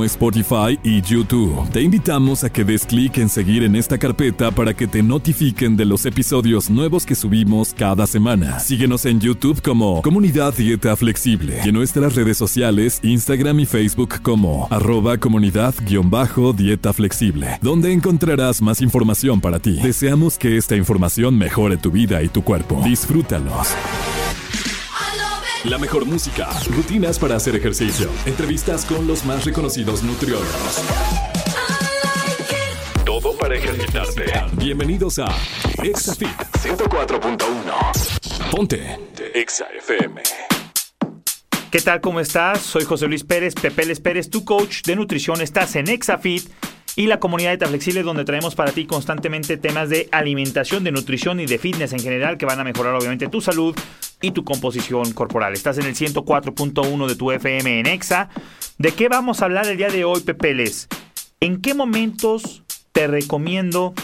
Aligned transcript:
Spotify 0.00 0.78
y 0.82 1.02
YouTube. 1.02 1.70
Te 1.70 1.82
invitamos 1.82 2.44
a 2.44 2.50
que 2.50 2.64
des 2.64 2.86
clic 2.86 3.18
en 3.18 3.28
seguir 3.28 3.62
en 3.62 3.76
esta 3.76 3.98
carpeta 3.98 4.50
para 4.50 4.72
que 4.72 4.86
te 4.86 5.02
notifiquen 5.02 5.76
de 5.76 5.84
los 5.84 6.06
episodios 6.06 6.70
nuevos 6.70 7.04
que 7.04 7.14
subimos 7.14 7.74
cada 7.74 8.06
semana. 8.06 8.58
Síguenos 8.58 9.04
en 9.04 9.20
YouTube 9.20 9.60
como 9.60 10.00
Comunidad 10.00 10.54
Dieta 10.54 10.96
Flexible 10.96 11.60
y 11.64 11.68
en 11.68 11.74
nuestras 11.74 12.14
redes 12.14 12.38
sociales, 12.38 13.00
Instagram 13.02 13.60
y 13.60 13.66
Facebook 13.66 14.22
como 14.22 14.66
arroba 14.70 15.18
comunidad-dieta 15.18 16.92
flexible, 16.92 17.58
donde 17.60 17.92
encontrarás 17.92 18.62
más 18.62 18.80
información 18.80 19.40
para 19.40 19.58
ti. 19.58 19.78
Deseamos 19.82 20.38
que 20.38 20.56
esta 20.56 20.74
información 20.76 21.36
mejore 21.36 21.76
tu 21.76 21.90
vida 21.90 22.22
y 22.22 22.28
tu 22.28 22.42
cuerpo. 22.42 22.80
Disfrútalos. 22.82 23.68
La 25.64 25.78
mejor 25.78 26.04
música, 26.06 26.48
rutinas 26.70 27.20
para 27.20 27.36
hacer 27.36 27.54
ejercicio, 27.54 28.10
entrevistas 28.26 28.84
con 28.84 29.06
los 29.06 29.24
más 29.24 29.44
reconocidos 29.44 30.02
nutriólogos. 30.02 30.82
Todo 33.04 33.38
para 33.38 33.54
ejercitarte. 33.54 34.24
Bienvenidos 34.54 35.20
a 35.20 35.26
ExaFit 35.80 36.36
104.1. 36.64 38.50
Ponte 38.50 38.98
Exa 39.34 39.68
FM. 39.78 40.22
¿Qué 41.70 41.80
tal? 41.80 42.00
¿Cómo 42.00 42.18
estás? 42.18 42.60
Soy 42.60 42.82
José 42.84 43.06
Luis 43.06 43.22
Pérez, 43.22 43.54
Pepeles 43.54 44.00
Pérez, 44.00 44.30
tu 44.30 44.44
coach 44.44 44.82
de 44.82 44.96
nutrición. 44.96 45.40
Estás 45.40 45.76
en 45.76 45.88
ExaFit 45.88 46.50
y 46.94 47.06
la 47.06 47.18
comunidad 47.20 47.58
de 47.58 48.02
donde 48.02 48.24
traemos 48.24 48.54
para 48.54 48.72
ti 48.72 48.86
constantemente 48.86 49.56
temas 49.56 49.88
de 49.88 50.08
alimentación, 50.12 50.84
de 50.84 50.92
nutrición 50.92 51.40
y 51.40 51.46
de 51.46 51.58
fitness 51.58 51.92
en 51.92 52.00
general 52.00 52.36
que 52.36 52.46
van 52.46 52.60
a 52.60 52.64
mejorar 52.64 52.94
obviamente 52.94 53.28
tu 53.28 53.40
salud 53.40 53.74
y 54.20 54.32
tu 54.32 54.44
composición 54.44 55.12
corporal. 55.12 55.54
Estás 55.54 55.78
en 55.78 55.86
el 55.86 55.94
104.1 55.94 57.06
de 57.06 57.16
tu 57.16 57.32
FM 57.32 57.80
en 57.80 57.86
EXA. 57.86 58.28
¿De 58.78 58.92
qué 58.92 59.08
vamos 59.08 59.40
a 59.40 59.46
hablar 59.46 59.66
el 59.66 59.78
día 59.78 59.88
de 59.88 60.04
hoy, 60.04 60.20
Pepeles? 60.20 60.88
¿En 61.40 61.60
qué 61.60 61.74
momentos 61.74 62.62
te 62.92 63.06
recomiendo 63.06 63.94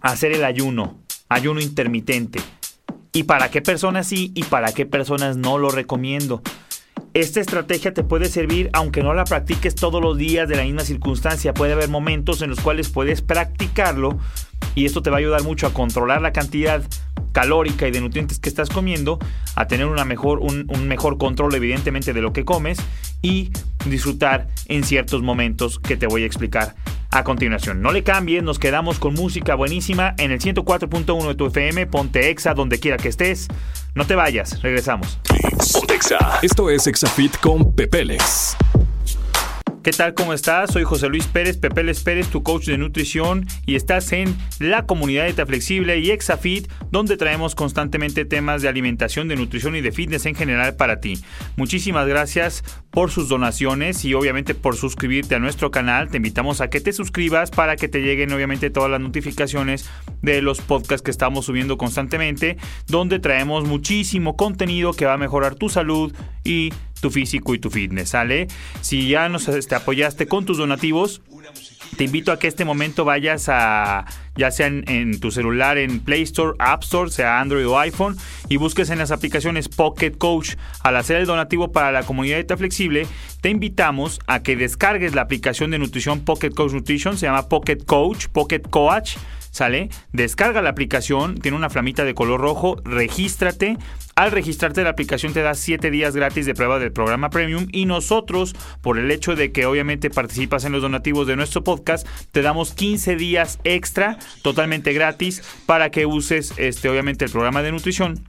hacer 0.00 0.32
el 0.32 0.44
ayuno? 0.44 0.98
Ayuno 1.28 1.60
intermitente. 1.60 2.40
¿Y 3.12 3.22
para 3.22 3.50
qué 3.50 3.62
personas 3.62 4.08
sí 4.08 4.32
y 4.34 4.42
para 4.44 4.72
qué 4.72 4.84
personas 4.84 5.36
no 5.36 5.58
lo 5.58 5.70
recomiendo? 5.70 6.42
Esta 7.16 7.40
estrategia 7.40 7.94
te 7.94 8.04
puede 8.04 8.28
servir 8.28 8.68
aunque 8.74 9.02
no 9.02 9.14
la 9.14 9.24
practiques 9.24 9.74
todos 9.74 10.02
los 10.02 10.18
días 10.18 10.50
de 10.50 10.56
la 10.56 10.64
misma 10.64 10.82
circunstancia. 10.82 11.54
Puede 11.54 11.72
haber 11.72 11.88
momentos 11.88 12.42
en 12.42 12.50
los 12.50 12.60
cuales 12.60 12.90
puedes 12.90 13.22
practicarlo 13.22 14.18
y 14.74 14.84
esto 14.84 15.00
te 15.00 15.08
va 15.08 15.16
a 15.16 15.20
ayudar 15.20 15.42
mucho 15.42 15.66
a 15.66 15.72
controlar 15.72 16.20
la 16.20 16.34
cantidad 16.34 16.82
calórica 17.32 17.88
y 17.88 17.90
de 17.90 18.02
nutrientes 18.02 18.38
que 18.38 18.50
estás 18.50 18.68
comiendo, 18.68 19.18
a 19.54 19.66
tener 19.66 19.86
mejor, 20.04 20.40
un, 20.40 20.66
mejor 20.88 21.16
control 21.16 21.54
evidentemente 21.54 22.12
de 22.12 22.20
lo 22.20 22.34
que 22.34 22.44
comes 22.44 22.76
y 23.22 23.50
disfrutar 23.86 24.48
en 24.66 24.84
ciertos 24.84 25.22
momentos 25.22 25.78
que 25.78 25.96
te 25.96 26.06
voy 26.06 26.24
a 26.24 26.26
explicar 26.26 26.74
a 27.10 27.24
continuación. 27.24 27.82
No 27.82 27.92
le 27.92 28.02
cambies, 28.02 28.42
nos 28.42 28.58
quedamos 28.58 28.98
con 28.98 29.14
música 29.14 29.54
buenísima 29.54 30.14
en 30.18 30.30
el 30.30 30.40
104.1 30.40 31.28
de 31.28 31.34
tu 31.34 31.46
FM, 31.46 31.86
ponte 31.86 32.30
Exa 32.30 32.54
donde 32.54 32.78
quiera 32.78 32.96
que 32.96 33.08
estés. 33.08 33.48
No 33.94 34.06
te 34.06 34.14
vayas, 34.14 34.62
regresamos. 34.62 35.18
Ponte 35.72 35.94
Exa. 35.94 36.38
Esto 36.42 36.70
es 36.70 36.86
Exafit 36.86 37.38
con 37.38 37.74
Pepeles. 37.74 38.56
¿Qué 39.86 39.92
tal? 39.92 40.14
¿Cómo 40.14 40.32
estás? 40.32 40.72
Soy 40.72 40.82
José 40.82 41.08
Luis 41.08 41.28
Pérez, 41.28 41.58
Pepeles 41.58 42.02
Pérez, 42.02 42.26
tu 42.26 42.42
coach 42.42 42.66
de 42.66 42.76
nutrición 42.76 43.46
y 43.66 43.76
estás 43.76 44.10
en 44.10 44.36
la 44.58 44.84
comunidad 44.84 45.32
de 45.32 45.46
Flexible 45.46 46.00
y 46.00 46.10
Exafit, 46.10 46.68
donde 46.90 47.16
traemos 47.16 47.54
constantemente 47.54 48.24
temas 48.24 48.62
de 48.62 48.68
alimentación, 48.68 49.28
de 49.28 49.36
nutrición 49.36 49.76
y 49.76 49.82
de 49.82 49.92
fitness 49.92 50.26
en 50.26 50.34
general 50.34 50.74
para 50.74 50.98
ti. 50.98 51.20
Muchísimas 51.54 52.08
gracias 52.08 52.64
por 52.90 53.12
sus 53.12 53.28
donaciones 53.28 54.04
y 54.04 54.14
obviamente 54.14 54.56
por 54.56 54.74
suscribirte 54.74 55.36
a 55.36 55.38
nuestro 55.38 55.70
canal. 55.70 56.08
Te 56.08 56.16
invitamos 56.16 56.60
a 56.60 56.68
que 56.68 56.80
te 56.80 56.92
suscribas 56.92 57.52
para 57.52 57.76
que 57.76 57.86
te 57.86 58.00
lleguen 58.00 58.32
obviamente 58.32 58.70
todas 58.70 58.90
las 58.90 59.00
notificaciones 59.00 59.88
de 60.20 60.42
los 60.42 60.60
podcasts 60.60 61.02
que 61.02 61.12
estamos 61.12 61.44
subiendo 61.44 61.78
constantemente, 61.78 62.56
donde 62.88 63.20
traemos 63.20 63.64
muchísimo 63.68 64.36
contenido 64.36 64.94
que 64.94 65.06
va 65.06 65.12
a 65.12 65.18
mejorar 65.18 65.54
tu 65.54 65.68
salud 65.68 66.12
y 66.42 66.72
tu 67.00 67.10
físico 67.10 67.54
y 67.54 67.58
tu 67.58 67.70
fitness, 67.70 68.10
¿sale? 68.10 68.48
Si 68.80 69.08
ya 69.08 69.28
nos 69.28 69.48
este, 69.48 69.74
apoyaste 69.74 70.26
con 70.26 70.44
tus 70.44 70.58
donativos, 70.58 71.22
te 71.96 72.04
invito 72.04 72.32
a 72.32 72.38
que 72.38 72.48
este 72.48 72.64
momento 72.64 73.04
vayas 73.04 73.48
a, 73.48 74.04
ya 74.36 74.50
sea 74.50 74.66
en, 74.66 75.18
tu 75.20 75.30
celular, 75.30 75.78
en 75.78 76.00
Play 76.00 76.22
Store, 76.22 76.54
App 76.58 76.82
Store, 76.82 77.10
sea 77.10 77.40
Android 77.40 77.66
o 77.66 77.78
iPhone, 77.78 78.16
y 78.48 78.56
busques 78.56 78.90
en 78.90 78.98
las 78.98 79.10
aplicaciones 79.10 79.68
Pocket 79.68 80.12
Coach. 80.12 80.56
Al 80.82 80.96
hacer 80.96 81.16
el 81.16 81.26
donativo 81.26 81.72
para 81.72 81.92
la 81.92 82.02
comunidad 82.02 82.44
de 82.44 82.56
Flexible, 82.56 83.06
te 83.40 83.50
invitamos 83.50 84.20
a 84.26 84.42
que 84.42 84.56
descargues 84.56 85.14
la 85.14 85.22
aplicación 85.22 85.70
de 85.70 85.78
nutrición 85.78 86.20
Pocket 86.20 86.50
Coach 86.50 86.72
Nutrition, 86.72 87.16
se 87.16 87.26
llama 87.26 87.48
Pocket 87.48 87.78
Coach, 87.86 88.26
Pocket 88.28 88.62
Coach. 88.68 89.16
¿Sale? 89.56 89.88
Descarga 90.12 90.60
la 90.60 90.68
aplicación, 90.68 91.36
tiene 91.36 91.56
una 91.56 91.70
flamita 91.70 92.04
de 92.04 92.12
color 92.12 92.42
rojo, 92.42 92.76
regístrate. 92.84 93.78
Al 94.14 94.30
registrarte 94.30 94.82
la 94.82 94.90
aplicación 94.90 95.32
te 95.32 95.40
da 95.40 95.54
7 95.54 95.90
días 95.90 96.14
gratis 96.14 96.44
de 96.44 96.54
prueba 96.54 96.78
del 96.78 96.92
programa 96.92 97.30
Premium 97.30 97.66
y 97.72 97.86
nosotros, 97.86 98.54
por 98.82 98.98
el 98.98 99.10
hecho 99.10 99.34
de 99.34 99.52
que 99.52 99.64
obviamente 99.64 100.10
participas 100.10 100.66
en 100.66 100.72
los 100.72 100.82
donativos 100.82 101.26
de 101.26 101.36
nuestro 101.36 101.64
podcast, 101.64 102.06
te 102.32 102.42
damos 102.42 102.74
15 102.74 103.16
días 103.16 103.58
extra 103.64 104.18
totalmente 104.42 104.92
gratis 104.92 105.42
para 105.64 105.90
que 105.90 106.04
uses 106.04 106.52
este 106.58 106.90
obviamente 106.90 107.24
el 107.24 107.30
programa 107.30 107.62
de 107.62 107.72
nutrición 107.72 108.26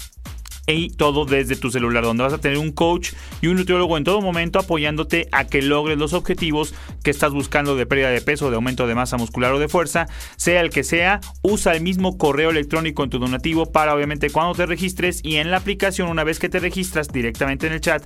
y 0.75 0.89
todo 0.89 1.25
desde 1.25 1.55
tu 1.55 1.71
celular, 1.71 2.03
donde 2.03 2.23
vas 2.23 2.33
a 2.33 2.39
tener 2.39 2.57
un 2.57 2.71
coach 2.71 3.13
y 3.41 3.47
un 3.47 3.55
nutriólogo 3.55 3.97
en 3.97 4.03
todo 4.03 4.21
momento 4.21 4.59
apoyándote 4.59 5.29
a 5.31 5.45
que 5.45 5.61
logres 5.61 5.97
los 5.97 6.13
objetivos 6.13 6.73
que 7.03 7.11
estás 7.11 7.31
buscando 7.31 7.75
de 7.75 7.85
pérdida 7.85 8.09
de 8.09 8.21
peso, 8.21 8.49
de 8.49 8.57
aumento 8.57 8.85
de 8.85 8.95
masa 8.95 9.17
muscular 9.17 9.53
o 9.53 9.59
de 9.59 9.69
fuerza, 9.69 10.07
sea 10.35 10.61
el 10.61 10.69
que 10.69 10.83
sea, 10.83 11.21
usa 11.41 11.73
el 11.73 11.81
mismo 11.81 12.17
correo 12.17 12.49
electrónico 12.49 13.03
en 13.03 13.09
tu 13.09 13.19
donativo 13.19 13.71
para 13.71 13.95
obviamente 13.95 14.29
cuando 14.29 14.55
te 14.55 14.65
registres 14.65 15.21
y 15.23 15.37
en 15.37 15.51
la 15.51 15.57
aplicación 15.57 16.09
una 16.09 16.23
vez 16.23 16.39
que 16.39 16.49
te 16.49 16.59
registras 16.59 17.07
directamente 17.07 17.67
en 17.67 17.73
el 17.73 17.81
chat 17.81 18.03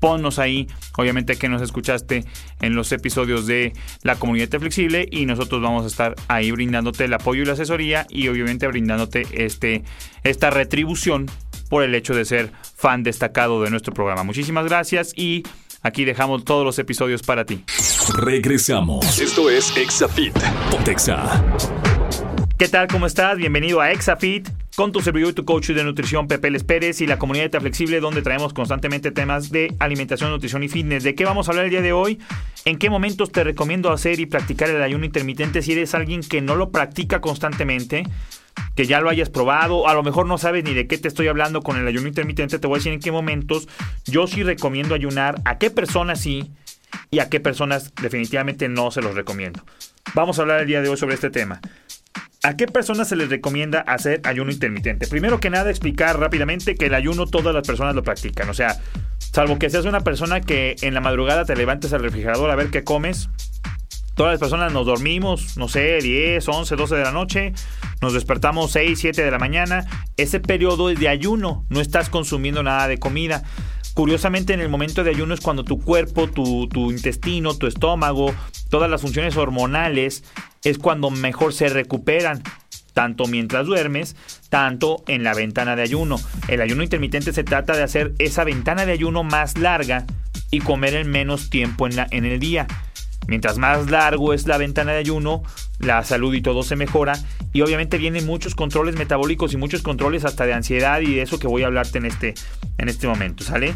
ponnos 0.00 0.38
ahí, 0.38 0.66
obviamente 0.96 1.36
que 1.36 1.48
nos 1.48 1.62
escuchaste 1.62 2.24
en 2.60 2.74
los 2.74 2.90
episodios 2.90 3.46
de 3.46 3.74
la 4.02 4.16
comunidad 4.16 4.58
flexible 4.58 5.06
y 5.10 5.26
nosotros 5.26 5.62
vamos 5.62 5.84
a 5.84 5.88
estar 5.88 6.16
ahí 6.26 6.50
brindándote 6.50 7.04
el 7.04 7.12
apoyo 7.12 7.42
y 7.42 7.44
la 7.46 7.52
asesoría 7.52 8.06
y 8.08 8.26
obviamente 8.28 8.66
brindándote 8.66 9.26
este, 9.44 9.84
esta 10.24 10.50
retribución 10.50 11.26
por 11.70 11.84
el 11.84 11.94
hecho 11.94 12.14
de 12.14 12.26
ser 12.26 12.52
fan 12.76 13.02
destacado 13.02 13.62
de 13.62 13.70
nuestro 13.70 13.94
programa. 13.94 14.24
Muchísimas 14.24 14.66
gracias 14.66 15.14
y 15.16 15.44
aquí 15.80 16.04
dejamos 16.04 16.44
todos 16.44 16.66
los 16.66 16.78
episodios 16.78 17.22
para 17.22 17.46
ti. 17.46 17.64
Regresamos. 18.14 19.18
Esto 19.18 19.48
es 19.48 19.74
Exafit. 19.76 20.36
Pontexa. 20.70 21.42
¿Qué 22.58 22.68
tal? 22.68 22.88
¿Cómo 22.88 23.06
estás? 23.06 23.38
Bienvenido 23.38 23.80
a 23.80 23.90
Exafit 23.92 24.50
con 24.76 24.92
tu 24.92 25.00
servidor 25.00 25.30
y 25.30 25.32
tu 25.32 25.44
coach 25.44 25.68
de 25.68 25.84
nutrición 25.84 26.26
Pepe 26.26 26.50
Les 26.50 26.64
Pérez 26.64 27.00
y 27.00 27.06
la 27.06 27.18
comunidad 27.18 27.50
de 27.50 27.60
Flexible 27.60 28.00
donde 28.00 28.22
traemos 28.22 28.52
constantemente 28.52 29.12
temas 29.12 29.50
de 29.50 29.74
alimentación, 29.78 30.30
nutrición 30.30 30.62
y 30.62 30.68
fitness. 30.68 31.04
¿De 31.04 31.14
qué 31.14 31.24
vamos 31.24 31.48
a 31.48 31.52
hablar 31.52 31.66
el 31.66 31.70
día 31.70 31.82
de 31.82 31.92
hoy? 31.92 32.18
¿En 32.64 32.78
qué 32.78 32.90
momentos 32.90 33.30
te 33.30 33.44
recomiendo 33.44 33.92
hacer 33.92 34.20
y 34.20 34.26
practicar 34.26 34.68
el 34.70 34.82
ayuno 34.82 35.04
intermitente 35.04 35.62
si 35.62 35.72
eres 35.72 35.94
alguien 35.94 36.20
que 36.22 36.40
no 36.40 36.56
lo 36.56 36.70
practica 36.70 37.20
constantemente? 37.20 38.04
Que 38.74 38.86
ya 38.86 39.00
lo 39.00 39.08
hayas 39.08 39.30
probado, 39.30 39.88
a 39.88 39.94
lo 39.94 40.02
mejor 40.02 40.26
no 40.26 40.38
sabes 40.38 40.64
ni 40.64 40.74
de 40.74 40.86
qué 40.86 40.98
te 40.98 41.08
estoy 41.08 41.28
hablando 41.28 41.62
con 41.62 41.76
el 41.76 41.86
ayuno 41.86 42.08
intermitente, 42.08 42.58
te 42.58 42.66
voy 42.66 42.76
a 42.76 42.78
decir 42.78 42.92
en 42.92 43.00
qué 43.00 43.12
momentos 43.12 43.68
yo 44.06 44.26
sí 44.26 44.42
recomiendo 44.42 44.94
ayunar, 44.94 45.40
a 45.44 45.58
qué 45.58 45.70
personas 45.70 46.20
sí 46.20 46.50
y 47.10 47.18
a 47.18 47.28
qué 47.28 47.40
personas 47.40 47.92
definitivamente 48.00 48.68
no 48.68 48.90
se 48.90 49.02
los 49.02 49.14
recomiendo. 49.14 49.64
Vamos 50.14 50.38
a 50.38 50.42
hablar 50.42 50.60
el 50.60 50.66
día 50.66 50.80
de 50.80 50.88
hoy 50.88 50.96
sobre 50.96 51.14
este 51.14 51.30
tema. 51.30 51.60
¿A 52.42 52.56
qué 52.56 52.66
personas 52.66 53.08
se 53.08 53.16
les 53.16 53.28
recomienda 53.28 53.80
hacer 53.80 54.22
ayuno 54.24 54.50
intermitente? 54.50 55.06
Primero 55.06 55.40
que 55.40 55.50
nada, 55.50 55.68
explicar 55.68 56.18
rápidamente 56.18 56.74
que 56.74 56.86
el 56.86 56.94
ayuno 56.94 57.26
todas 57.26 57.54
las 57.54 57.66
personas 57.66 57.94
lo 57.94 58.02
practican. 58.02 58.48
O 58.48 58.54
sea, 58.54 58.80
salvo 59.18 59.58
que 59.58 59.68
seas 59.68 59.84
una 59.84 60.00
persona 60.00 60.40
que 60.40 60.76
en 60.80 60.94
la 60.94 61.02
madrugada 61.02 61.44
te 61.44 61.54
levantes 61.54 61.92
al 61.92 62.02
refrigerador 62.02 62.50
a 62.50 62.56
ver 62.56 62.70
qué 62.70 62.82
comes. 62.82 63.28
Todas 64.14 64.32
las 64.32 64.40
personas 64.40 64.72
nos 64.72 64.86
dormimos, 64.86 65.56
no 65.56 65.68
sé, 65.68 65.98
10, 65.98 66.46
11, 66.46 66.76
12 66.76 66.94
de 66.94 67.02
la 67.02 67.12
noche, 67.12 67.52
nos 68.02 68.12
despertamos 68.12 68.72
6, 68.72 68.98
7 68.98 69.24
de 69.24 69.30
la 69.30 69.38
mañana. 69.38 69.86
Ese 70.16 70.40
periodo 70.40 70.90
es 70.90 70.98
de 70.98 71.08
ayuno, 71.08 71.64
no 71.68 71.80
estás 71.80 72.10
consumiendo 72.10 72.62
nada 72.62 72.88
de 72.88 72.98
comida. 72.98 73.42
Curiosamente, 73.94 74.52
en 74.52 74.60
el 74.60 74.68
momento 74.68 75.04
de 75.04 75.10
ayuno 75.10 75.34
es 75.34 75.40
cuando 75.40 75.64
tu 75.64 75.80
cuerpo, 75.80 76.28
tu, 76.28 76.90
intestino, 76.90 77.54
tu 77.54 77.66
estómago, 77.66 78.34
todas 78.68 78.90
las 78.90 79.00
funciones 79.00 79.36
hormonales 79.36 80.24
es 80.64 80.78
cuando 80.78 81.10
mejor 81.10 81.52
se 81.52 81.68
recuperan 81.68 82.42
tanto 82.94 83.26
mientras 83.26 83.66
duermes, 83.66 84.16
tanto 84.48 85.02
en 85.06 85.22
la 85.22 85.34
ventana 85.34 85.76
de 85.76 85.82
ayuno. 85.82 86.16
El 86.48 86.60
ayuno 86.60 86.82
intermitente 86.82 87.32
se 87.32 87.44
trata 87.44 87.76
de 87.76 87.82
hacer 87.82 88.14
esa 88.18 88.44
ventana 88.44 88.86
de 88.86 88.92
ayuno 88.92 89.22
más 89.22 89.58
larga 89.58 90.06
y 90.50 90.60
comer 90.60 90.94
en 90.94 91.10
menos 91.10 91.50
tiempo 91.50 91.86
en 91.86 92.24
el 92.24 92.40
día. 92.40 92.66
Mientras 93.26 93.58
más 93.58 93.90
largo 93.90 94.34
es 94.34 94.46
la 94.46 94.58
ventana 94.58 94.92
de 94.92 94.98
ayuno, 94.98 95.42
la 95.78 96.02
salud 96.04 96.34
y 96.34 96.42
todo 96.42 96.62
se 96.62 96.76
mejora. 96.76 97.18
Y 97.52 97.62
obviamente 97.62 97.98
vienen 97.98 98.26
muchos 98.26 98.54
controles 98.54 98.96
metabólicos 98.96 99.52
y 99.52 99.56
muchos 99.56 99.82
controles 99.82 100.24
hasta 100.24 100.46
de 100.46 100.54
ansiedad 100.54 101.00
y 101.00 101.14
de 101.14 101.22
eso 101.22 101.38
que 101.38 101.46
voy 101.46 101.62
a 101.62 101.66
hablarte 101.66 101.98
en 101.98 102.06
este, 102.06 102.34
en 102.78 102.88
este 102.88 103.06
momento, 103.06 103.44
¿sale? 103.44 103.74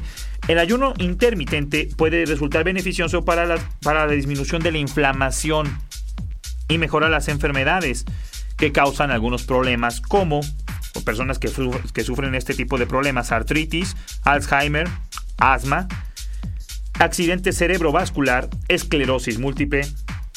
El 0.48 0.58
ayuno 0.58 0.94
intermitente 0.98 1.88
puede 1.96 2.26
resultar 2.26 2.64
beneficioso 2.64 3.24
para 3.24 3.46
la, 3.46 3.58
para 3.82 4.06
la 4.06 4.12
disminución 4.12 4.62
de 4.62 4.72
la 4.72 4.78
inflamación 4.78 5.78
y 6.68 6.78
mejora 6.78 7.08
las 7.08 7.28
enfermedades 7.28 8.04
que 8.56 8.72
causan 8.72 9.10
algunos 9.10 9.44
problemas 9.44 10.00
como 10.00 10.40
personas 11.04 11.38
que, 11.38 11.50
que 11.92 12.04
sufren 12.04 12.34
este 12.34 12.54
tipo 12.54 12.78
de 12.78 12.86
problemas, 12.86 13.32
artritis, 13.32 13.96
Alzheimer, 14.22 14.88
asma, 15.38 15.88
accidente 16.98 17.52
cerebrovascular, 17.52 18.48
esclerosis 18.68 19.38
múltiple, 19.38 19.86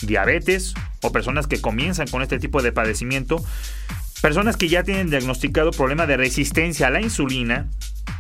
diabetes 0.02 0.74
o 1.02 1.12
personas 1.12 1.48
que 1.48 1.62
comienzan 1.62 2.08
con 2.08 2.22
este 2.22 2.40
tipo 2.40 2.62
de 2.62 2.72
padecimiento, 2.72 3.44
personas 4.22 4.58
que 4.58 4.68
ya 4.68 4.84
tienen 4.84 5.10
diagnosticado 5.10 5.72
problema 5.72 6.08
de 6.08 6.18
resistencia 6.18 6.88
a 6.88 6.92
la 6.92 7.02
insulina 7.02 7.70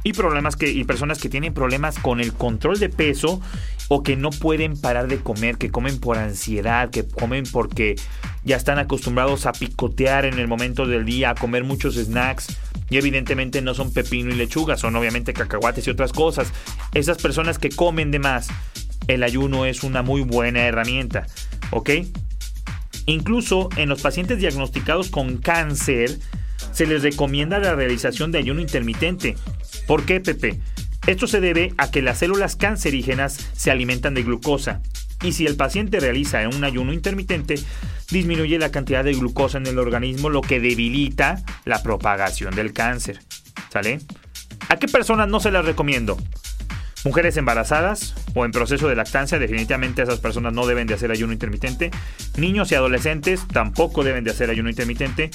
y 0.04 0.14
problemas 0.14 0.56
que 0.56 0.70
y 0.70 0.84
personas 0.84 1.20
que 1.20 1.30
tienen 1.30 1.54
problemas 1.54 1.98
con 2.00 2.20
el 2.20 2.34
control 2.34 2.80
de 2.80 2.90
peso 2.90 3.42
o 3.90 4.04
que 4.04 4.16
no 4.16 4.30
pueden 4.32 4.80
parar 4.80 5.08
de 5.08 5.18
comer, 5.18 5.58
que 5.58 5.72
comen 5.72 6.00
por 6.00 6.18
ansiedad, 6.18 6.90
que 6.90 7.08
comen 7.08 7.46
porque 7.52 7.96
ya 8.44 8.58
están 8.58 8.80
acostumbrados 8.80 9.46
a 9.46 9.54
picotear 9.54 10.26
en 10.26 10.40
el 10.40 10.48
momento 10.48 10.86
del 10.86 11.06
día, 11.06 11.32
a 11.32 11.36
comer 11.36 11.64
muchos 11.64 11.96
snacks 11.96 12.58
y 12.90 12.98
evidentemente 12.98 13.62
no 13.62 13.74
son 13.74 13.94
pepino 13.94 14.32
y 14.32 14.36
lechuga, 14.36 14.78
son 14.78 14.96
obviamente 14.96 15.34
cacahuates 15.34 15.88
y 15.88 15.90
otras 15.90 16.14
cosas. 16.14 16.52
Esas 16.94 17.18
personas 17.18 17.60
que 17.60 17.70
comen 17.70 18.12
de 18.12 18.20
más, 18.20 18.48
el 19.08 19.24
ayuno 19.24 19.66
es 19.66 19.84
una 19.84 20.02
muy 20.02 20.22
buena 20.22 20.66
herramienta, 20.66 21.28
¿ok? 21.72 21.92
Incluso 23.06 23.70
en 23.78 23.90
los 23.90 24.02
pacientes 24.02 24.40
diagnosticados 24.40 25.10
con 25.10 25.38
cáncer 25.38 26.20
se 26.72 26.86
les 26.86 27.04
recomienda 27.04 27.60
la 27.60 27.76
realización 27.76 28.32
de 28.32 28.40
ayuno 28.40 28.62
intermitente. 28.62 29.36
¿Por 29.88 30.06
qué, 30.06 30.20
Pepe? 30.20 30.60
Esto 31.08 31.26
se 31.26 31.40
debe 31.40 31.74
a 31.78 31.90
que 31.90 32.02
las 32.02 32.20
células 32.20 32.58
cancerígenas 32.58 33.50
se 33.54 33.72
alimentan 33.72 34.14
de 34.14 34.24
glucosa 34.24 34.82
y 35.24 35.32
si 35.32 35.46
el 35.46 35.56
paciente 35.56 36.00
realiza 36.00 36.48
un 36.48 36.64
ayuno 36.64 36.94
intermitente, 36.94 37.56
disminuye 38.12 38.58
la 38.60 38.72
cantidad 38.72 39.04
de 39.04 39.14
glucosa 39.14 39.58
en 39.58 39.68
el 39.68 39.80
organismo, 39.80 40.30
lo 40.30 40.42
que 40.42 40.60
debilita 40.60 41.44
la 41.66 41.84
propagación 41.84 42.56
del 42.56 42.74
cáncer. 42.74 43.20
¿Sale? 43.72 44.00
¿A 44.70 44.78
qué 44.78 44.88
personas 44.88 45.28
no 45.28 45.40
se 45.40 45.52
las 45.52 45.66
recomiendo? 45.66 46.18
Mujeres 47.04 47.38
embarazadas 47.38 48.16
o 48.34 48.44
en 48.44 48.52
proceso 48.52 48.88
de 48.88 48.96
lactancia, 48.96 49.40
definitivamente 49.40 50.02
esas 50.02 50.20
personas 50.20 50.54
no 50.54 50.66
deben 50.66 50.88
de 50.88 50.96
hacer 50.96 51.12
ayuno 51.12 51.32
intermitente. 51.32 51.92
Niños 52.38 52.72
y 52.72 52.76
adolescentes 52.76 53.48
tampoco 53.48 54.04
deben 54.04 54.24
de 54.24 54.32
hacer 54.32 54.50
ayuno 54.50 54.70
intermitente 54.70 55.32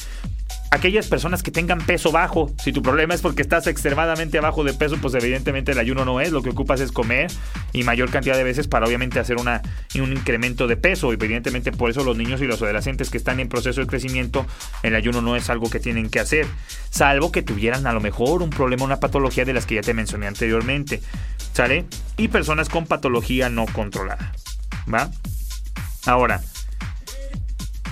aquellas 0.72 1.06
personas 1.06 1.42
que 1.42 1.50
tengan 1.50 1.78
peso 1.78 2.10
bajo. 2.12 2.50
Si 2.58 2.72
tu 2.72 2.82
problema 2.82 3.12
es 3.12 3.20
porque 3.20 3.42
estás 3.42 3.66
extremadamente 3.66 4.40
bajo 4.40 4.64
de 4.64 4.72
peso, 4.72 4.96
pues 5.00 5.12
evidentemente 5.14 5.72
el 5.72 5.78
ayuno 5.78 6.06
no 6.06 6.20
es. 6.20 6.32
Lo 6.32 6.42
que 6.42 6.48
ocupas 6.48 6.80
es 6.80 6.90
comer 6.90 7.30
y 7.74 7.84
mayor 7.84 8.10
cantidad 8.10 8.36
de 8.36 8.42
veces 8.42 8.68
para 8.68 8.86
obviamente 8.86 9.20
hacer 9.20 9.36
una, 9.36 9.60
un 9.96 10.12
incremento 10.12 10.66
de 10.66 10.78
peso. 10.78 11.12
Evidentemente 11.12 11.72
por 11.72 11.90
eso 11.90 12.02
los 12.04 12.16
niños 12.16 12.40
y 12.40 12.46
los 12.46 12.60
adolescentes 12.62 13.10
que 13.10 13.18
están 13.18 13.38
en 13.38 13.50
proceso 13.50 13.82
de 13.82 13.86
crecimiento, 13.86 14.46
el 14.82 14.96
ayuno 14.96 15.20
no 15.20 15.36
es 15.36 15.50
algo 15.50 15.68
que 15.68 15.78
tienen 15.78 16.08
que 16.08 16.20
hacer. 16.20 16.46
Salvo 16.88 17.30
que 17.30 17.42
tuvieran 17.42 17.86
a 17.86 17.92
lo 17.92 18.00
mejor 18.00 18.42
un 18.42 18.50
problema, 18.50 18.84
una 18.84 18.98
patología 18.98 19.44
de 19.44 19.52
las 19.52 19.66
que 19.66 19.74
ya 19.74 19.82
te 19.82 19.92
mencioné 19.92 20.26
anteriormente. 20.26 21.02
¿Sale? 21.52 21.84
Y 22.16 22.28
personas 22.28 22.70
con 22.70 22.86
patología 22.86 23.50
no 23.50 23.66
controlada. 23.66 24.32
¿Va? 24.92 25.10
Ahora, 26.06 26.40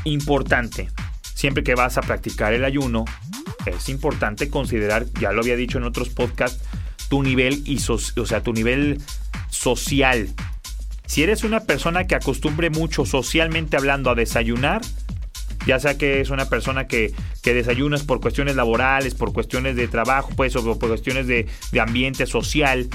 importante 0.04 0.88
siempre 1.40 1.64
que 1.64 1.74
vas 1.74 1.96
a 1.96 2.02
practicar 2.02 2.52
el 2.52 2.66
ayuno, 2.66 3.06
es 3.64 3.88
importante 3.88 4.50
considerar, 4.50 5.06
ya 5.18 5.32
lo 5.32 5.40
había 5.40 5.56
dicho 5.56 5.78
en 5.78 5.84
otros 5.84 6.10
podcasts, 6.10 6.62
tu 7.08 7.22
nivel 7.22 7.62
y 7.64 7.80
o 7.88 8.26
sea, 8.26 8.42
tu 8.42 8.52
nivel 8.52 9.00
social. 9.48 10.28
Si 11.06 11.22
eres 11.22 11.42
una 11.42 11.60
persona 11.60 12.06
que 12.06 12.14
acostumbre 12.14 12.68
mucho 12.68 13.06
socialmente 13.06 13.78
hablando 13.78 14.10
a 14.10 14.14
desayunar, 14.14 14.82
ya 15.66 15.80
sea 15.80 15.96
que 15.96 16.20
es 16.20 16.28
una 16.28 16.44
persona 16.50 16.86
que, 16.86 17.14
que 17.42 17.54
desayunas 17.54 18.02
por 18.02 18.20
cuestiones 18.20 18.54
laborales, 18.54 19.14
por 19.14 19.32
cuestiones 19.32 19.76
de 19.76 19.88
trabajo, 19.88 20.28
pues, 20.36 20.54
o 20.56 20.78
por 20.78 20.90
cuestiones 20.90 21.26
de, 21.26 21.46
de 21.72 21.80
ambiente 21.80 22.26
social, 22.26 22.86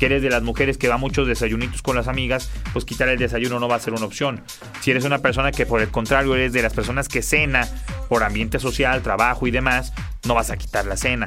que 0.00 0.06
eres 0.06 0.22
de 0.22 0.30
las 0.30 0.42
mujeres 0.42 0.78
que 0.78 0.88
va 0.88 0.96
muchos 0.96 1.28
desayunitos 1.28 1.82
con 1.82 1.94
las 1.94 2.08
amigas, 2.08 2.50
pues 2.72 2.86
quitar 2.86 3.10
el 3.10 3.18
desayuno 3.18 3.60
no 3.60 3.68
va 3.68 3.76
a 3.76 3.80
ser 3.80 3.92
una 3.92 4.06
opción. 4.06 4.42
Si 4.80 4.90
eres 4.90 5.04
una 5.04 5.18
persona 5.18 5.52
que 5.52 5.66
por 5.66 5.82
el 5.82 5.88
contrario 5.88 6.34
eres 6.34 6.54
de 6.54 6.62
las 6.62 6.72
personas 6.72 7.06
que 7.06 7.20
cena 7.20 7.68
por 8.08 8.22
ambiente 8.22 8.58
social, 8.58 9.02
trabajo 9.02 9.46
y 9.46 9.50
demás, 9.50 9.92
no 10.24 10.34
vas 10.34 10.50
a 10.50 10.56
quitar 10.56 10.86
la 10.86 10.96
cena. 10.96 11.26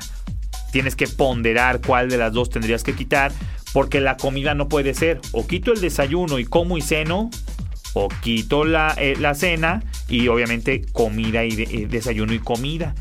Tienes 0.71 0.95
que 0.95 1.07
ponderar 1.07 1.81
cuál 1.81 2.09
de 2.09 2.17
las 2.17 2.33
dos 2.33 2.49
tendrías 2.49 2.83
que 2.83 2.95
quitar, 2.95 3.31
porque 3.73 4.01
la 4.01 4.17
comida 4.17 4.55
no 4.55 4.67
puede 4.69 4.95
ser 4.95 5.21
o 5.33 5.45
quito 5.45 5.71
el 5.71 5.79
desayuno 5.79 6.39
y 6.39 6.45
como 6.45 6.75
y 6.75 6.81
ceno, 6.81 7.29
o 7.93 8.07
quito 8.23 8.65
la, 8.65 8.95
eh, 8.97 9.15
la 9.19 9.35
cena 9.35 9.83
y 10.09 10.29
obviamente 10.29 10.81
comida 10.93 11.45
y 11.45 11.85
desayuno 11.85 12.33
y 12.33 12.39
comida. 12.39 12.95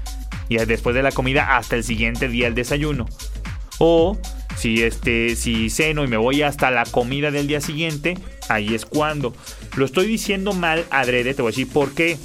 Y 0.51 0.57
después 0.57 0.95
de 0.95 1.03
la 1.03 1.13
comida 1.13 1.57
hasta 1.57 1.77
el 1.77 1.85
siguiente 1.85 2.29
día 2.29 2.47
el 2.47 2.55
desayuno. 2.55 3.07
O 3.79 4.19
si 4.63 4.81
este, 4.85 5.35
si 5.35 5.71
ceno 5.71 6.05
y 6.05 6.07
me 6.07 6.17
voy 6.17 6.43
hasta 6.43 6.71
la 6.71 6.85
comida 6.85 7.33
del 7.33 7.49
día 7.49 7.61
siguiente, 7.61 8.17
ahí 8.49 8.77
es 8.77 8.87
cuando. 8.87 9.35
Lo 9.75 9.85
estoy 9.85 10.07
diciendo 10.07 10.53
mal 10.53 10.85
adrede, 10.91 11.35
te 11.35 11.43
voy 11.43 11.49
a 11.49 11.51
decir 11.51 11.69
por 11.69 11.95
qué. 11.95 12.17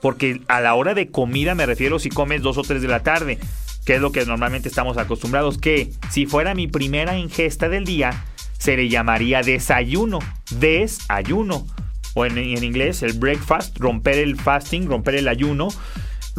Porque 0.00 0.40
a 0.48 0.62
la 0.62 0.74
hora 0.74 0.94
de 0.94 1.10
comida 1.10 1.54
me 1.54 1.66
refiero 1.66 1.98
si 1.98 2.08
comes 2.08 2.40
dos 2.40 2.56
o 2.56 2.62
tres 2.62 2.80
de 2.80 2.88
la 2.88 3.02
tarde, 3.02 3.38
que 3.84 3.96
es 3.96 4.00
lo 4.00 4.12
que 4.12 4.24
normalmente 4.24 4.70
estamos 4.70 4.96
acostumbrados, 4.96 5.58
que 5.58 5.92
si 6.10 6.24
fuera 6.24 6.54
mi 6.54 6.68
primera 6.68 7.18
ingesta 7.18 7.68
del 7.68 7.84
día, 7.84 8.24
se 8.56 8.74
le 8.74 8.88
llamaría 8.88 9.42
desayuno, 9.42 10.20
desayuno. 10.52 11.66
O 12.14 12.24
en, 12.24 12.38
en 12.38 12.64
inglés, 12.64 13.02
el 13.02 13.12
breakfast, 13.12 13.76
romper 13.78 14.16
el 14.16 14.36
fasting, 14.36 14.86
romper 14.86 15.16
el 15.16 15.28
ayuno 15.28 15.68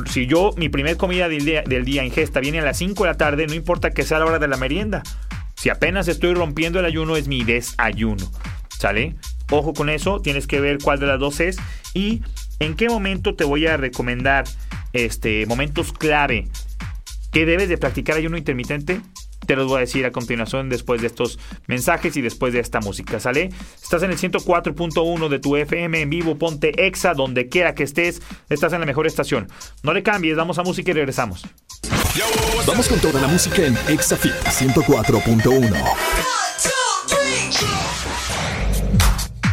si 0.05 0.25
yo, 0.25 0.51
mi 0.57 0.69
primer 0.69 0.97
comida 0.97 1.29
del 1.29 1.45
día, 1.45 1.63
del 1.63 1.85
día 1.85 2.03
ingesta 2.03 2.39
viene 2.39 2.59
a 2.59 2.63
las 2.63 2.77
5 2.77 3.03
de 3.03 3.09
la 3.09 3.17
tarde, 3.17 3.47
no 3.47 3.53
importa 3.53 3.91
que 3.91 4.03
sea 4.03 4.19
la 4.19 4.25
hora 4.25 4.39
de 4.39 4.47
la 4.47 4.57
merienda. 4.57 5.03
Si 5.55 5.69
apenas 5.69 6.07
estoy 6.07 6.33
rompiendo 6.33 6.79
el 6.79 6.85
ayuno, 6.85 7.15
es 7.15 7.27
mi 7.27 7.43
desayuno. 7.43 8.29
¿Sale? 8.77 9.15
Ojo 9.49 9.73
con 9.73 9.89
eso, 9.89 10.19
tienes 10.19 10.47
que 10.47 10.59
ver 10.59 10.79
cuál 10.83 10.99
de 10.99 11.05
las 11.05 11.19
dos 11.19 11.39
es 11.39 11.57
y 11.93 12.21
en 12.59 12.75
qué 12.75 12.89
momento 12.89 13.35
te 13.35 13.43
voy 13.43 13.67
a 13.67 13.77
recomendar 13.77 14.45
este, 14.93 15.45
momentos 15.45 15.93
clave 15.93 16.47
que 17.31 17.45
debes 17.45 17.69
de 17.69 17.77
practicar 17.77 18.17
ayuno 18.17 18.37
intermitente 18.37 19.01
te 19.45 19.55
los 19.55 19.67
voy 19.67 19.77
a 19.77 19.79
decir 19.81 20.05
a 20.05 20.11
continuación 20.11 20.69
después 20.69 21.01
de 21.01 21.07
estos 21.07 21.39
mensajes 21.67 22.15
y 22.17 22.21
después 22.21 22.53
de 22.53 22.59
esta 22.59 22.79
música, 22.79 23.19
¿sale? 23.19 23.49
Estás 23.81 24.03
en 24.03 24.11
el 24.11 24.17
104.1 24.17 25.29
de 25.29 25.39
tu 25.39 25.55
FM 25.55 26.01
en 26.01 26.09
vivo, 26.09 26.37
ponte 26.37 26.85
exa 26.85 27.13
donde 27.13 27.49
quiera 27.49 27.75
que 27.75 27.83
estés, 27.83 28.21
estás 28.49 28.73
en 28.73 28.79
la 28.79 28.85
mejor 28.85 29.07
estación. 29.07 29.49
No 29.83 29.93
le 29.93 30.03
cambies, 30.03 30.35
vamos 30.35 30.57
a 30.59 30.63
música 30.63 30.91
y 30.91 30.93
regresamos. 30.93 31.45
Vamos 32.67 32.87
con 32.87 32.99
toda 32.99 33.19
la 33.21 33.27
música 33.27 33.65
en 33.65 33.77
ExaFit 33.87 34.33
104.1. 34.33 35.83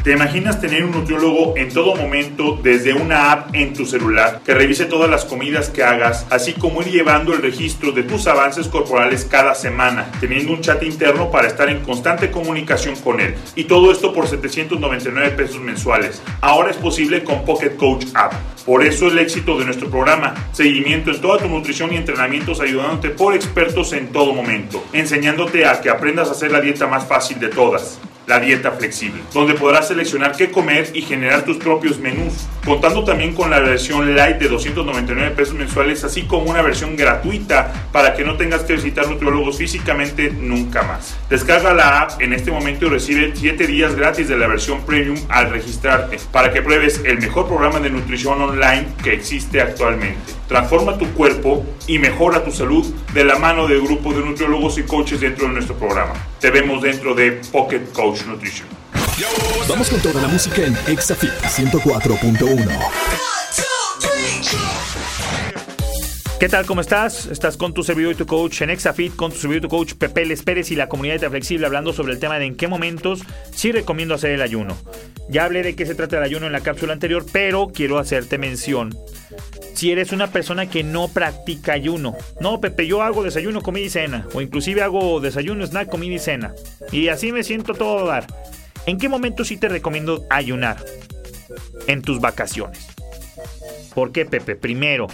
¿Te 0.03 0.13
imaginas 0.13 0.63
tener 0.63 0.83
un 0.83 0.93
nutriólogo 0.93 1.59
en 1.59 1.69
todo 1.69 1.95
momento 1.95 2.59
desde 2.63 2.95
una 2.95 3.33
app 3.33 3.55
en 3.55 3.75
tu 3.75 3.85
celular 3.85 4.41
que 4.47 4.55
revise 4.55 4.87
todas 4.87 5.11
las 5.11 5.27
comidas 5.27 5.69
que 5.69 5.85
hagas, 5.85 6.27
así 6.31 6.55
como 6.55 6.81
ir 6.81 6.89
llevando 6.89 7.35
el 7.35 7.43
registro 7.43 7.93
de 7.93 8.05
tus 8.05 8.27
avances 8.27 8.67
corporales 8.69 9.27
cada 9.31 9.55
semana, 9.55 10.11
teniendo 10.19 10.55
un 10.55 10.63
chat 10.63 10.83
interno 10.85 11.31
para 11.31 11.49
estar 11.49 11.69
en 11.69 11.83
constante 11.83 12.31
comunicación 12.31 12.97
con 12.97 13.21
él? 13.21 13.35
Y 13.57 13.65
todo 13.65 13.93
esto 13.93 14.15
por 14.15 14.27
799 14.27 15.33
pesos 15.33 15.61
mensuales. 15.61 16.23
Ahora 16.41 16.71
es 16.71 16.79
posible 16.79 17.23
con 17.23 17.45
Pocket 17.45 17.77
Coach 17.77 18.07
App. 18.15 18.33
Por 18.65 18.83
eso 18.83 19.09
el 19.09 19.19
éxito 19.19 19.59
de 19.59 19.67
nuestro 19.67 19.91
programa, 19.91 20.35
seguimiento 20.53 21.11
en 21.11 21.21
toda 21.21 21.37
tu 21.37 21.49
nutrición 21.49 21.93
y 21.93 21.97
entrenamientos 21.97 22.61
ayudándote 22.63 23.11
por 23.11 23.35
expertos 23.35 23.93
en 23.93 24.09
todo 24.09 24.33
momento, 24.33 24.83
enseñándote 24.95 25.67
a 25.67 25.79
que 25.83 25.91
aprendas 25.91 26.29
a 26.29 26.33
hacer 26.33 26.53
la 26.53 26.63
dieta 26.63 26.87
más 26.87 27.07
fácil 27.07 27.39
de 27.39 27.49
todas 27.49 28.01
la 28.31 28.39
dieta 28.39 28.71
flexible, 28.71 29.21
donde 29.35 29.55
podrás 29.55 29.89
seleccionar 29.89 30.37
qué 30.37 30.53
comer 30.53 30.89
y 30.95 31.03
generar 31.03 31.45
tus 31.45 31.57
propios 31.57 31.99
menús, 31.99 32.47
contando 32.65 33.03
también 33.03 33.35
con 33.35 33.51
la 33.51 33.59
versión 33.59 34.15
light 34.15 34.37
de 34.37 34.47
299 34.47 35.33
pesos 35.33 35.55
mensuales, 35.55 36.05
así 36.05 36.23
como 36.23 36.45
una 36.45 36.63
versión 36.63 36.95
gratuita 36.95 37.89
para 37.91 38.15
que 38.15 38.25
no 38.25 38.37
tengas 38.37 38.63
que 38.63 38.75
visitar 38.75 39.09
nutriólogos 39.09 39.59
físicamente 39.59 40.31
nunca 40.31 40.85
más. 40.85 41.17
Descarga 41.29 41.75
la 41.75 42.03
app 42.03 42.23
en 42.23 42.33
este 42.33 42.53
momento 42.53 42.87
y 42.87 42.91
recibe 42.91 43.33
7 43.35 43.67
días 43.67 43.97
gratis 43.97 44.29
de 44.29 44.37
la 44.37 44.47
versión 44.47 44.87
premium 44.87 45.19
al 45.29 45.51
registrarte, 45.51 46.21
para 46.31 46.53
que 46.53 46.63
pruebes 46.63 47.03
el 47.05 47.19
mejor 47.19 47.49
programa 47.49 47.81
de 47.81 47.91
nutrición 47.91 48.41
online 48.41 48.87
que 49.03 49.13
existe 49.13 49.61
actualmente. 49.61 50.35
Transforma 50.47 50.99
tu 50.99 51.07
cuerpo 51.15 51.67
y 51.89 51.99
mejora 51.99 52.45
tu 52.45 52.53
salud 52.53 52.87
de 53.13 53.25
la 53.25 53.41
mano 53.41 53.67
del 53.67 53.81
grupo 53.81 54.13
de 54.13 54.21
nutriólogos 54.21 54.79
y 54.79 54.85
coaches 54.85 55.21
dentro 55.21 55.49
de 55.49 55.55
nuestro 55.55 55.75
programa. 55.75 56.13
Te 56.41 56.51
vemos 56.51 56.81
dentro 56.81 57.15
de 57.15 57.33
Pocket 57.53 57.83
Coach 57.93 58.25
Nutrition. 58.25 58.67
Vamos 59.69 59.91
con 59.91 60.01
toda 60.01 60.23
la 60.23 60.29
música 60.29 60.63
en 60.65 60.75
Exafit 60.87 61.31
104.1. 61.31 62.79
¿Qué 66.41 66.49
tal? 66.49 66.65
¿Cómo 66.65 66.81
estás? 66.81 67.27
Estás 67.27 67.59
con 67.59 67.75
tu 67.75 67.83
servidor 67.83 68.15
y 68.15 68.17
tu 68.17 68.25
coach 68.25 68.63
en 68.63 68.71
Exafit, 68.71 69.15
con 69.15 69.31
tu 69.31 69.37
servidor 69.37 69.59
y 69.59 69.61
tu 69.61 69.69
coach 69.69 69.93
Pepe 69.93 70.25
Les 70.25 70.43
Pérez 70.43 70.71
y 70.71 70.77
la 70.77 70.89
comunidad 70.89 71.21
de 71.21 71.29
Flexible 71.29 71.67
hablando 71.67 71.93
sobre 71.93 72.15
el 72.15 72.19
tema 72.19 72.39
de 72.39 72.47
en 72.47 72.57
qué 72.57 72.69
momentos 72.69 73.21
sí 73.55 73.71
recomiendo 73.71 74.15
hacer 74.15 74.31
el 74.31 74.41
ayuno. 74.41 74.79
Ya 75.29 75.45
hablé 75.45 75.63
de 75.63 75.77
qué 75.77 75.85
se 75.85 75.95
trata 75.95 76.17
el 76.17 76.23
ayuno 76.23 76.47
en 76.47 76.53
la 76.53 76.63
cápsula 76.63 76.95
anterior, 76.95 77.27
pero 77.31 77.69
quiero 77.69 77.99
hacerte 77.99 78.39
mención. 78.39 78.97
Si 79.75 79.91
eres 79.91 80.13
una 80.13 80.29
persona 80.29 80.69
que 80.69 80.83
no 80.83 81.09
practica 81.09 81.73
ayuno, 81.73 82.17
no, 82.41 82.61
Pepe, 82.61 82.87
yo 82.87 83.03
hago 83.03 83.23
desayuno, 83.23 83.63
comida 83.63 83.87
y 83.87 83.91
cena, 83.91 84.27
o 84.35 84.41
inclusive 84.41 84.83
hago 84.83 85.21
desayuno, 85.21 85.67
snack, 85.67 85.89
comida 85.89 86.15
y 86.15 86.19
cena, 86.19 86.55
y 86.93 87.09
así 87.09 87.33
me 87.33 87.45
siento 87.45 87.75
todo 87.75 88.07
dar. 88.07 88.27
¿En 88.87 88.99
qué 88.99 89.09
momento 89.09 89.45
sí 89.45 89.57
te 89.57 89.69
recomiendo 89.69 90.25
ayunar? 90.31 90.77
En 91.87 92.03
tus 92.03 92.21
vacaciones. 92.21 92.89
¿Por 93.95 94.13
qué, 94.13 94.25
Pepe? 94.27 94.55
Primero, 94.55 95.09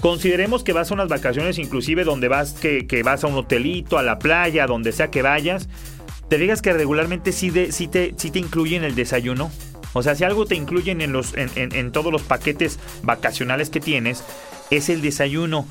Consideremos 0.00 0.64
que 0.64 0.72
vas 0.72 0.90
a 0.90 0.94
unas 0.94 1.08
vacaciones, 1.08 1.58
inclusive 1.58 2.04
donde 2.04 2.28
vas, 2.28 2.54
que, 2.54 3.02
vas 3.04 3.22
a 3.22 3.26
un 3.26 3.34
hotelito, 3.34 3.98
a 3.98 4.02
la 4.02 4.18
playa, 4.18 4.66
donde 4.66 4.92
sea 4.92 5.10
que 5.10 5.20
vayas. 5.20 5.68
Te 6.30 6.38
digas 6.38 6.62
que 6.62 6.72
regularmente 6.72 7.32
sí, 7.32 7.50
de, 7.50 7.70
sí, 7.70 7.86
te, 7.86 8.14
sí 8.16 8.30
te 8.30 8.38
incluyen 8.38 8.82
el 8.82 8.94
desayuno. 8.94 9.50
O 9.92 10.02
sea, 10.02 10.14
si 10.14 10.24
algo 10.24 10.46
te 10.46 10.54
incluyen 10.54 11.00
en, 11.00 11.12
los, 11.12 11.34
en, 11.34 11.50
en 11.56 11.92
todos 11.92 12.12
los 12.12 12.22
paquetes 12.22 12.78
vacacionales 13.02 13.70
que 13.70 13.80
tienes, 13.80 14.24
es 14.70 14.88
el 14.88 15.02
desayuno. 15.02 15.66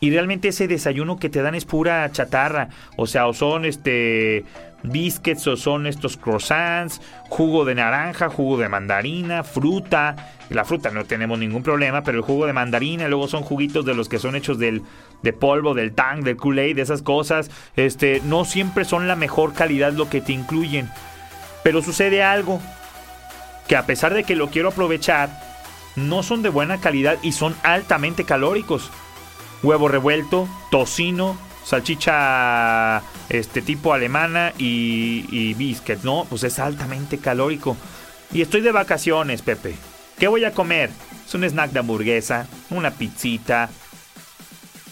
Y 0.00 0.10
realmente 0.10 0.48
ese 0.48 0.66
desayuno 0.66 1.18
que 1.18 1.28
te 1.28 1.42
dan 1.42 1.54
es 1.54 1.66
pura 1.66 2.10
chatarra. 2.10 2.70
O 2.96 3.06
sea, 3.06 3.26
o 3.26 3.34
son 3.34 3.64
este 3.64 4.44
biscuits 4.82 5.46
o 5.46 5.56
son 5.56 5.86
estos 5.86 6.16
croissants, 6.16 7.02
jugo 7.28 7.66
de 7.66 7.74
naranja, 7.74 8.30
jugo 8.30 8.56
de 8.56 8.68
mandarina, 8.68 9.44
fruta. 9.44 10.16
La 10.48 10.64
fruta 10.64 10.90
no 10.90 11.04
tenemos 11.04 11.38
ningún 11.38 11.62
problema, 11.62 12.02
pero 12.02 12.18
el 12.18 12.24
jugo 12.24 12.46
de 12.46 12.54
mandarina, 12.54 13.08
luego 13.08 13.28
son 13.28 13.42
juguitos 13.42 13.84
de 13.84 13.94
los 13.94 14.08
que 14.08 14.18
son 14.18 14.36
hechos 14.36 14.58
del, 14.58 14.82
de 15.22 15.32
polvo, 15.32 15.74
del 15.74 15.92
tang, 15.92 16.22
del 16.22 16.36
Kool-Aid, 16.36 16.76
de 16.76 16.82
esas 16.82 17.02
cosas. 17.02 17.50
Este, 17.76 18.22
no 18.24 18.44
siempre 18.44 18.84
son 18.84 19.06
la 19.06 19.16
mejor 19.16 19.52
calidad 19.52 19.92
lo 19.92 20.08
que 20.08 20.20
te 20.20 20.32
incluyen. 20.32 20.88
Pero 21.62 21.82
sucede 21.82 22.22
algo, 22.22 22.60
que 23.70 23.76
a 23.76 23.86
pesar 23.86 24.12
de 24.14 24.24
que 24.24 24.34
lo 24.34 24.50
quiero 24.50 24.70
aprovechar, 24.70 25.30
no 25.94 26.24
son 26.24 26.42
de 26.42 26.48
buena 26.48 26.80
calidad 26.80 27.18
y 27.22 27.30
son 27.30 27.54
altamente 27.62 28.24
calóricos. 28.24 28.90
Huevo 29.62 29.86
revuelto, 29.86 30.48
tocino, 30.72 31.38
salchicha 31.64 33.00
este 33.28 33.62
tipo 33.62 33.94
alemana 33.94 34.52
y, 34.58 35.24
y 35.30 35.54
biscuit, 35.54 36.02
¿no? 36.02 36.26
Pues 36.28 36.42
es 36.42 36.58
altamente 36.58 37.18
calórico. 37.18 37.76
Y 38.32 38.42
estoy 38.42 38.60
de 38.60 38.72
vacaciones, 38.72 39.42
Pepe. 39.42 39.76
¿Qué 40.18 40.26
voy 40.26 40.44
a 40.44 40.50
comer? 40.50 40.90
Es 41.24 41.32
un 41.36 41.44
snack 41.44 41.70
de 41.70 41.78
hamburguesa, 41.78 42.48
una 42.70 42.90
pizzita, 42.90 43.70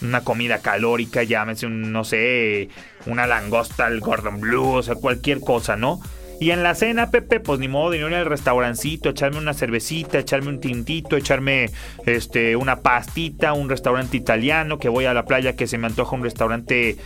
una 0.01 0.21
comida 0.21 0.59
calórica, 0.59 1.23
llámese 1.23 1.65
un, 1.65 1.91
no 1.91 2.05
sé, 2.05 2.69
una 3.07 3.27
langosta, 3.27 3.87
el 3.87 3.99
Gordon 3.99 4.39
Blue, 4.39 4.75
o 4.75 4.83
sea, 4.83 4.95
cualquier 4.95 5.41
cosa, 5.41 5.75
¿no? 5.75 5.99
Y 6.39 6.51
en 6.51 6.63
la 6.63 6.73
cena, 6.73 7.11
Pepe, 7.11 7.39
pues 7.39 7.59
ni 7.59 7.67
modo 7.67 7.91
de 7.91 8.03
al 8.03 8.25
restaurancito, 8.25 9.09
echarme 9.09 9.37
una 9.37 9.53
cervecita, 9.53 10.19
echarme 10.19 10.49
un 10.49 10.61
tintito, 10.61 11.17
echarme 11.17 11.69
este, 12.05 12.55
una 12.55 12.77
pastita, 12.77 13.53
un 13.53 13.69
restaurante 13.69 14.15
italiano, 14.15 14.79
que 14.79 14.87
voy 14.87 15.05
a 15.05 15.13
la 15.13 15.25
playa 15.25 15.55
que 15.55 15.67
se 15.67 15.77
me 15.77 15.87
antoja 15.87 16.15
un 16.15 16.23
restaurante 16.23 16.97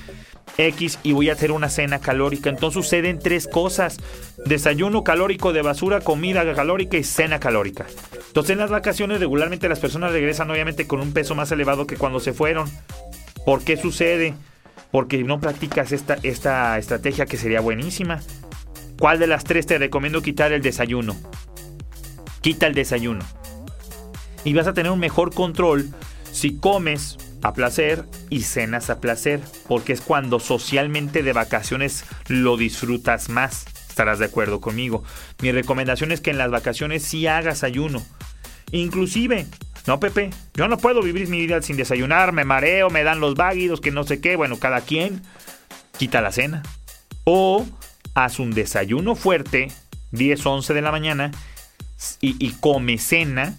X 0.58 1.00
y 1.04 1.14
voy 1.14 1.30
a 1.30 1.34
hacer 1.34 1.52
una 1.52 1.70
cena 1.70 2.00
calórica. 2.00 2.50
Entonces 2.50 2.84
suceden 2.84 3.20
tres 3.20 3.48
cosas. 3.48 3.98
Desayuno 4.46 5.04
calórico 5.04 5.54
de 5.54 5.62
basura, 5.62 6.02
comida 6.02 6.54
calórica 6.54 6.98
y 6.98 7.04
cena 7.04 7.40
calórica. 7.40 7.86
Entonces 8.28 8.52
en 8.52 8.60
las 8.60 8.70
vacaciones 8.70 9.20
regularmente 9.20 9.70
las 9.70 9.80
personas 9.80 10.12
regresan 10.12 10.50
obviamente 10.52 10.88
con 10.88 11.02
un 11.02 11.14
peso 11.14 11.36
más 11.36 11.52
elevado 11.52 11.88
que 11.88 11.98
cuando 11.98 12.20
se 12.20 12.34
fueron. 12.34 12.70
¿Por 13.46 13.64
qué 13.64 13.78
sucede? 13.78 14.36
Porque 14.92 15.24
no 15.24 15.40
practicas 15.40 15.92
esta, 15.92 16.18
esta 16.24 16.78
estrategia 16.78 17.26
que 17.26 17.38
sería 17.38 17.62
buenísima. 17.62 18.22
¿Cuál 19.00 19.20
de 19.20 19.28
las 19.28 19.44
tres 19.44 19.66
te 19.66 19.78
recomiendo 19.78 20.22
quitar 20.22 20.52
el 20.52 20.62
desayuno? 20.62 21.16
Quita 22.42 22.68
el 22.68 22.74
desayuno. 22.74 23.26
Y 24.44 24.54
vas 24.54 24.68
a 24.68 24.74
tener 24.74 24.92
un 24.92 25.00
mejor 25.00 25.34
control 25.34 25.90
si 26.32 26.58
comes 26.58 27.18
a 27.42 27.54
placer 27.54 28.06
y 28.30 28.42
cenas 28.44 28.90
a 28.90 29.00
placer, 29.00 29.42
porque 29.68 29.94
es 29.94 30.02
cuando 30.02 30.40
socialmente 30.40 31.24
de 31.24 31.34
vacaciones 31.34 32.06
lo 32.28 32.58
disfrutas 32.58 33.30
más. 33.30 33.66
Estarás 33.90 34.20
de 34.20 34.26
acuerdo 34.26 34.60
conmigo. 34.60 35.04
Mi 35.42 35.52
recomendación 35.52 36.12
es 36.12 36.22
que 36.22 36.32
en 36.32 36.38
las 36.38 36.50
vacaciones 36.50 37.04
sí 37.04 37.28
hagas 37.28 37.64
ayuno. 37.64 38.04
Inclusive, 38.72 39.46
no 39.86 40.00
Pepe, 40.00 40.32
yo 40.56 40.68
no 40.68 40.78
puedo 40.78 41.02
vivir 41.02 41.28
mi 41.28 41.42
vida 41.42 41.62
sin 41.62 41.78
desayunar, 41.78 42.32
me 42.32 42.46
mareo, 42.46 42.90
me 42.90 43.04
dan 43.04 43.20
los 43.20 43.36
váguidos, 43.36 43.82
que 43.82 43.92
no 43.92 44.04
sé 44.04 44.20
qué, 44.20 44.36
bueno, 44.36 44.58
cada 44.58 44.82
quien 44.82 45.22
quita 45.98 46.22
la 46.22 46.32
cena. 46.32 46.64
O 47.26 47.66
haz 48.14 48.40
un 48.40 48.52
desayuno 48.52 49.16
fuerte, 49.16 49.70
10, 50.12 50.46
11 50.46 50.74
de 50.74 50.82
la 50.82 50.92
mañana, 50.92 51.32
y, 52.20 52.52
come 52.60 52.98
cena 52.98 53.56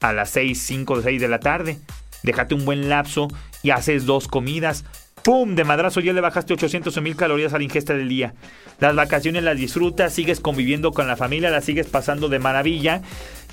a 0.00 0.12
las 0.12 0.30
6, 0.30 0.60
5, 0.60 1.02
6 1.02 1.20
de 1.20 1.28
la 1.28 1.40
tarde. 1.40 1.78
Déjate 2.22 2.54
un 2.54 2.64
buen 2.64 2.88
lapso 2.88 3.28
y 3.62 3.70
haces 3.70 4.06
dos 4.06 4.28
comidas. 4.28 4.84
¡Pum! 5.24 5.54
De 5.54 5.64
madrazo 5.64 6.00
ya 6.00 6.12
le 6.12 6.20
bajaste 6.20 6.54
800 6.54 6.96
o 6.96 7.02
1000 7.02 7.16
calorías 7.16 7.52
a 7.52 7.58
la 7.58 7.64
ingesta 7.64 7.94
del 7.94 8.08
día. 8.08 8.34
Las 8.78 8.94
vacaciones 8.94 9.42
las 9.42 9.56
disfrutas, 9.56 10.14
sigues 10.14 10.40
conviviendo 10.40 10.92
con 10.92 11.06
la 11.06 11.16
familia, 11.16 11.50
las 11.50 11.64
sigues 11.64 11.86
pasando 11.86 12.28
de 12.28 12.38
maravilla. 12.38 13.02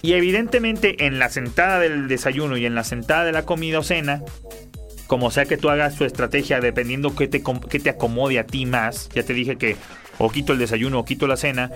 Y 0.01 0.13
evidentemente 0.13 1.05
en 1.05 1.19
la 1.19 1.29
sentada 1.29 1.79
del 1.79 2.07
desayuno 2.07 2.55
y 2.57 2.65
en 2.65 2.75
la 2.75 2.83
sentada 2.83 3.25
de 3.25 3.31
la 3.31 3.43
comida 3.43 3.79
o 3.79 3.83
cena, 3.83 4.21
como 5.07 5.31
sea 5.31 5.45
que 5.45 5.57
tú 5.57 5.69
hagas 5.69 5.95
tu 5.95 6.05
estrategia 6.05 6.59
dependiendo 6.59 7.15
que 7.15 7.27
te, 7.27 7.41
que 7.69 7.79
te 7.79 7.89
acomode 7.89 8.39
a 8.39 8.45
ti 8.45 8.65
más, 8.65 9.09
ya 9.09 9.23
te 9.23 9.33
dije 9.33 9.57
que 9.57 9.75
o 10.17 10.29
quito 10.29 10.53
el 10.53 10.59
desayuno 10.59 10.99
o 10.99 11.05
quito 11.05 11.27
la 11.27 11.37
cena, 11.37 11.71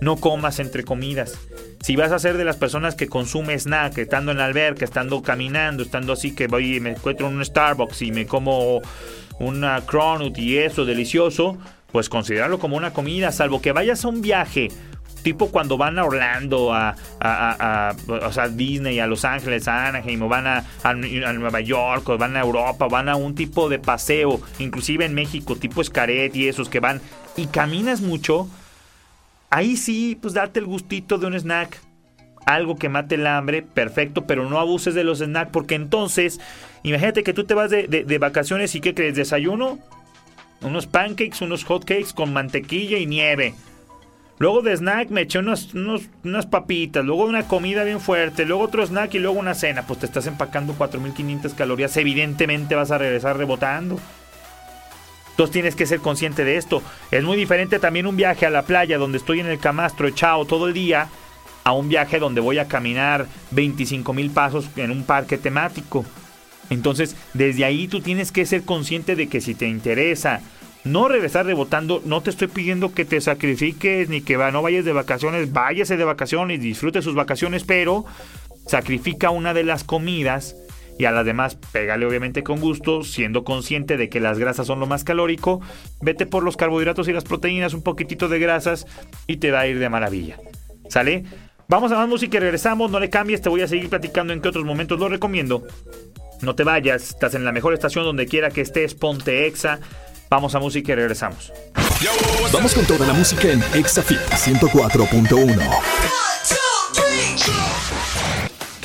no 0.00 0.16
comas 0.16 0.58
entre 0.58 0.84
comidas. 0.84 1.38
Si 1.80 1.96
vas 1.96 2.12
a 2.12 2.18
ser 2.18 2.36
de 2.36 2.44
las 2.44 2.56
personas 2.56 2.94
que 2.94 3.06
consume 3.06 3.58
snack, 3.58 3.98
estando 3.98 4.32
en 4.32 4.38
la 4.38 4.46
alberca, 4.46 4.84
estando 4.84 5.22
caminando, 5.22 5.82
estando 5.82 6.12
así 6.12 6.34
que 6.34 6.46
voy 6.46 6.76
y 6.76 6.80
me 6.80 6.90
encuentro 6.90 7.28
en 7.28 7.36
un 7.36 7.44
Starbucks 7.44 8.02
y 8.02 8.12
me 8.12 8.26
como 8.26 8.82
una 9.38 9.80
cronut 9.86 10.36
y 10.38 10.58
eso 10.58 10.84
delicioso, 10.84 11.58
pues 11.92 12.08
considerarlo 12.08 12.58
como 12.58 12.76
una 12.76 12.92
comida, 12.92 13.32
salvo 13.32 13.60
que 13.60 13.72
vayas 13.72 14.04
a 14.04 14.08
un 14.08 14.20
viaje 14.20 14.68
tipo 15.26 15.50
cuando 15.50 15.76
van 15.76 15.98
a 15.98 16.04
Orlando, 16.04 16.72
a, 16.72 16.94
a, 17.20 17.96
o 18.08 18.32
sea, 18.32 18.46
Disney, 18.46 19.00
a 19.00 19.08
Los 19.08 19.24
Ángeles, 19.24 19.66
a 19.66 19.88
Anaheim, 19.88 20.22
o 20.22 20.28
van 20.28 20.46
a, 20.46 20.64
a, 20.84 20.94
Nueva 20.94 21.60
York, 21.60 22.08
o 22.08 22.16
van 22.16 22.36
a 22.36 22.42
Europa, 22.42 22.86
van 22.86 23.08
a 23.08 23.16
un 23.16 23.34
tipo 23.34 23.68
de 23.68 23.80
paseo, 23.80 24.40
inclusive 24.60 25.04
en 25.04 25.14
México, 25.14 25.56
tipo 25.56 25.80
Escaret 25.80 26.36
y 26.36 26.46
esos 26.46 26.68
que 26.68 26.78
van 26.78 27.00
y 27.36 27.46
caminas 27.46 28.00
mucho, 28.00 28.48
ahí 29.50 29.76
sí, 29.76 30.18
pues 30.20 30.34
date 30.34 30.60
el 30.60 30.66
gustito 30.66 31.18
de 31.18 31.26
un 31.26 31.34
snack. 31.34 31.80
Algo 32.46 32.76
que 32.76 32.88
mate 32.88 33.16
el 33.16 33.26
hambre, 33.26 33.62
perfecto, 33.62 34.26
pero 34.26 34.48
no 34.48 34.60
abuses 34.60 34.94
de 34.94 35.02
los 35.02 35.18
snacks 35.18 35.50
porque 35.50 35.74
entonces, 35.74 36.40
imagínate 36.84 37.24
que 37.24 37.34
tú 37.34 37.44
te 37.44 37.54
vas 37.54 37.70
de, 37.70 37.86
de 37.88 38.18
vacaciones 38.18 38.74
y 38.76 38.80
¿qué 38.80 38.94
crees? 38.94 39.16
Desayuno, 39.16 39.80
unos 40.62 40.86
pancakes, 40.86 41.42
unos 41.42 41.64
hotcakes 41.64 42.12
con 42.14 42.32
mantequilla 42.32 42.98
y 42.98 43.06
nieve. 43.06 43.54
Luego 44.38 44.60
de 44.60 44.76
snack 44.76 45.08
me 45.08 45.22
eché 45.22 45.38
unas 45.38 46.46
papitas, 46.50 47.04
luego 47.04 47.24
una 47.24 47.48
comida 47.48 47.84
bien 47.84 48.00
fuerte, 48.00 48.44
luego 48.44 48.64
otro 48.64 48.86
snack 48.86 49.14
y 49.14 49.18
luego 49.18 49.38
una 49.38 49.54
cena. 49.54 49.86
Pues 49.86 50.00
te 50.00 50.06
estás 50.06 50.26
empacando 50.26 50.74
4.500 50.74 51.54
calorías, 51.54 51.96
evidentemente 51.96 52.74
vas 52.74 52.90
a 52.90 52.98
regresar 52.98 53.38
rebotando. 53.38 53.98
Entonces 55.36 55.52
tienes 55.52 55.76
que 55.76 55.84
ser 55.84 56.00
consciente 56.00 56.46
de 56.46 56.56
esto. 56.56 56.82
Es 57.10 57.22
muy 57.22 57.36
diferente 57.36 57.78
también 57.78 58.06
un 58.06 58.16
viaje 58.16 58.46
a 58.46 58.50
la 58.50 58.62
playa 58.62 58.96
donde 58.96 59.18
estoy 59.18 59.40
en 59.40 59.46
el 59.46 59.58
camastro 59.58 60.08
echado 60.08 60.46
todo 60.46 60.66
el 60.66 60.72
día 60.72 61.10
a 61.62 61.72
un 61.72 61.90
viaje 61.90 62.18
donde 62.18 62.40
voy 62.40 62.56
a 62.56 62.68
caminar 62.68 63.26
25 63.50 64.14
mil 64.14 64.30
pasos 64.30 64.70
en 64.76 64.90
un 64.90 65.04
parque 65.04 65.36
temático. 65.36 66.06
Entonces, 66.70 67.16
desde 67.34 67.66
ahí 67.66 67.86
tú 67.86 68.00
tienes 68.00 68.32
que 68.32 68.46
ser 68.46 68.62
consciente 68.62 69.14
de 69.14 69.26
que 69.26 69.42
si 69.42 69.54
te 69.54 69.68
interesa 69.68 70.40
no 70.84 71.06
regresar 71.06 71.44
rebotando, 71.44 72.00
no 72.06 72.22
te 72.22 72.30
estoy 72.30 72.48
pidiendo 72.48 72.94
que 72.94 73.04
te 73.04 73.20
sacrifiques 73.20 74.08
ni 74.08 74.22
que 74.22 74.38
no 74.38 74.62
vayas 74.62 74.86
de 74.86 74.92
vacaciones, 74.94 75.52
váyase 75.52 75.98
de 75.98 76.04
vacaciones, 76.04 76.62
disfrute 76.62 77.02
sus 77.02 77.14
vacaciones, 77.14 77.62
pero 77.62 78.06
sacrifica 78.66 79.28
una 79.28 79.52
de 79.52 79.64
las 79.64 79.84
comidas 79.84 80.56
y 80.98 81.04
a 81.04 81.10
las 81.10 81.24
demás 81.24 81.56
pégale 81.72 82.06
obviamente 82.06 82.42
con 82.42 82.60
gusto, 82.60 83.04
siendo 83.04 83.44
consciente 83.44 83.96
de 83.96 84.08
que 84.08 84.20
las 84.20 84.38
grasas 84.38 84.66
son 84.66 84.80
lo 84.80 84.86
más 84.86 85.04
calórico, 85.04 85.60
vete 86.00 86.26
por 86.26 86.42
los 86.42 86.56
carbohidratos 86.56 87.08
y 87.08 87.12
las 87.12 87.24
proteínas, 87.24 87.74
un 87.74 87.82
poquitito 87.82 88.28
de 88.28 88.38
grasas 88.38 88.86
y 89.26 89.36
te 89.36 89.50
va 89.50 89.60
a 89.60 89.66
ir 89.66 89.78
de 89.78 89.88
maravilla. 89.88 90.38
¿Sale? 90.88 91.24
Vamos 91.68 91.90
a 91.90 91.96
más 91.96 92.08
música 92.08 92.36
y 92.36 92.40
regresamos, 92.40 92.90
no 92.90 93.00
le 93.00 93.10
cambies, 93.10 93.42
te 93.42 93.48
voy 93.48 93.62
a 93.62 93.68
seguir 93.68 93.88
platicando 93.88 94.32
en 94.32 94.40
qué 94.40 94.48
otros 94.48 94.64
momentos 94.64 95.00
lo 95.00 95.08
recomiendo. 95.08 95.66
No 96.40 96.54
te 96.54 96.64
vayas, 96.64 97.10
estás 97.10 97.34
en 97.34 97.44
la 97.44 97.52
mejor 97.52 97.74
estación 97.74 98.04
donde 98.04 98.26
quiera 98.26 98.50
que 98.50 98.60
estés, 98.60 98.94
ponte 98.94 99.46
exa. 99.46 99.80
Vamos 100.30 100.54
a 100.54 100.60
música 100.60 100.92
y 100.92 100.94
regresamos. 100.94 101.52
Vamos 102.52 102.74
con 102.74 102.84
toda 102.84 103.06
la 103.06 103.12
música 103.14 103.50
en 103.50 103.62
Exafit 103.74 104.18
104.1. 104.18 106.06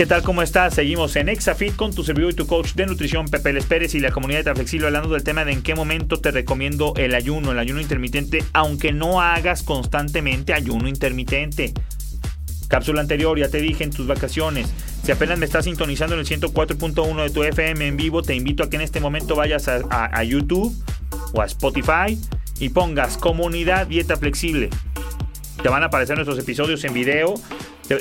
¿Qué 0.01 0.07
tal? 0.07 0.23
¿Cómo 0.23 0.41
estás? 0.41 0.73
Seguimos 0.73 1.15
en 1.15 1.29
Exafit 1.29 1.75
con 1.75 1.93
tu 1.93 2.03
servidor 2.03 2.31
y 2.31 2.35
tu 2.35 2.47
coach 2.47 2.73
de 2.73 2.87
nutrición 2.87 3.27
Pepe 3.27 3.53
Les 3.53 3.93
y 3.93 3.99
la 3.99 4.09
comunidad 4.09 4.43
de 4.43 4.55
Flexible 4.55 4.87
hablando 4.87 5.09
del 5.09 5.23
tema 5.23 5.45
de 5.45 5.51
en 5.51 5.61
qué 5.61 5.75
momento 5.75 6.19
te 6.19 6.31
recomiendo 6.31 6.95
el 6.97 7.13
ayuno, 7.13 7.51
el 7.51 7.59
ayuno 7.59 7.79
intermitente, 7.79 8.43
aunque 8.51 8.93
no 8.93 9.21
hagas 9.21 9.61
constantemente 9.61 10.55
ayuno 10.55 10.87
intermitente. 10.87 11.75
Cápsula 12.67 13.01
anterior, 13.01 13.37
ya 13.37 13.49
te 13.49 13.61
dije 13.61 13.83
en 13.83 13.91
tus 13.91 14.07
vacaciones. 14.07 14.73
Si 15.03 15.11
apenas 15.11 15.37
me 15.37 15.45
estás 15.45 15.65
sintonizando 15.65 16.15
en 16.15 16.21
el 16.21 16.25
104.1 16.25 17.21
de 17.21 17.29
tu 17.29 17.43
FM 17.43 17.87
en 17.87 17.95
vivo, 17.95 18.23
te 18.23 18.33
invito 18.33 18.63
a 18.63 18.71
que 18.71 18.77
en 18.77 18.81
este 18.81 19.01
momento 19.01 19.35
vayas 19.35 19.67
a, 19.67 20.23
YouTube 20.23 20.75
o 21.33 21.43
a 21.43 21.45
Spotify 21.45 22.19
y 22.59 22.69
pongas 22.69 23.19
comunidad 23.19 23.85
dieta 23.85 24.17
flexible. 24.17 24.71
Te 25.61 25.69
van 25.69 25.83
a 25.83 25.85
aparecer 25.85 26.15
nuestros 26.15 26.39
episodios 26.39 26.83
en 26.85 26.93
video. 26.95 27.35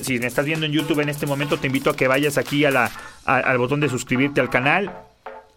Si 0.02 0.18
me 0.18 0.26
estás 0.26 0.46
viendo 0.46 0.66
en 0.66 0.72
YouTube 0.72 1.00
en 1.00 1.08
este 1.08 1.26
momento, 1.26 1.58
te 1.58 1.66
invito 1.66 1.90
a 1.90 1.96
que 1.96 2.08
vayas 2.08 2.38
aquí 2.38 2.64
al 2.64 3.58
botón 3.58 3.80
de 3.80 3.88
suscribirte 3.88 4.40
al 4.40 4.50
canal 4.50 4.90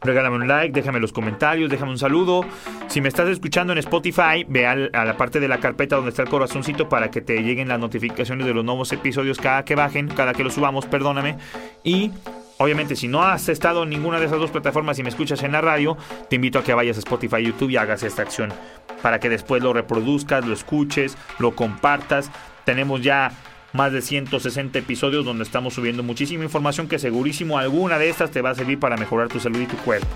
regálame 0.03 0.35
un 0.35 0.47
like, 0.47 0.73
déjame 0.73 0.99
los 0.99 1.13
comentarios, 1.13 1.69
déjame 1.69 1.91
un 1.91 1.97
saludo. 1.97 2.45
Si 2.87 3.01
me 3.01 3.07
estás 3.07 3.29
escuchando 3.29 3.73
en 3.73 3.79
Spotify, 3.79 4.45
ve 4.47 4.67
a 4.67 4.75
la 4.75 5.17
parte 5.17 5.39
de 5.39 5.47
la 5.47 5.59
carpeta 5.59 5.95
donde 5.95 6.09
está 6.09 6.23
el 6.23 6.29
corazoncito 6.29 6.89
para 6.89 7.09
que 7.09 7.21
te 7.21 7.41
lleguen 7.41 7.69
las 7.69 7.79
notificaciones 7.79 8.45
de 8.45 8.53
los 8.53 8.63
nuevos 8.65 8.91
episodios 8.91 9.37
cada 9.37 9.65
que 9.65 9.75
bajen, 9.75 10.09
cada 10.09 10.33
que 10.33 10.43
los 10.43 10.53
subamos, 10.53 10.85
perdóname. 10.85 11.37
Y 11.83 12.11
Obviamente, 12.59 12.95
si 12.95 13.07
no 13.07 13.23
has 13.23 13.49
estado 13.49 13.83
en 13.83 13.89
ninguna 13.89 14.19
de 14.19 14.27
esas 14.27 14.39
dos 14.39 14.51
plataformas 14.51 14.97
y 14.99 15.03
me 15.03 15.09
escuchas 15.09 15.41
en 15.41 15.53
la 15.53 15.59
radio, 15.59 15.97
te 16.29 16.35
invito 16.35 16.59
a 16.59 16.63
que 16.63 16.73
vayas 16.73 16.97
a 16.97 16.99
Spotify, 16.99 17.43
YouTube 17.43 17.71
y 17.71 17.77
hagas 17.77 18.03
esta 18.03 18.21
acción 18.21 18.53
para 19.01 19.19
que 19.19 19.27
después 19.27 19.63
lo 19.63 19.73
reproduzcas, 19.73 20.45
lo 20.45 20.53
escuches, 20.53 21.17
lo 21.39 21.55
compartas. 21.55 22.31
Tenemos 22.63 23.01
ya 23.01 23.31
más 23.73 23.91
de 23.91 24.01
160 24.01 24.79
episodios 24.79 25.25
donde 25.25 25.43
estamos 25.43 25.73
subiendo 25.73 26.03
muchísima 26.03 26.43
información 26.43 26.87
que 26.87 26.99
segurísimo 26.99 27.57
alguna 27.57 27.97
de 27.97 28.09
estas 28.09 28.31
te 28.31 28.41
va 28.41 28.51
a 28.51 28.55
servir 28.55 28.79
para 28.79 28.97
mejorar 28.97 29.27
tu 29.27 29.39
salud 29.39 29.59
y 29.59 29.65
tu 29.65 29.77
cuerpo. 29.77 30.07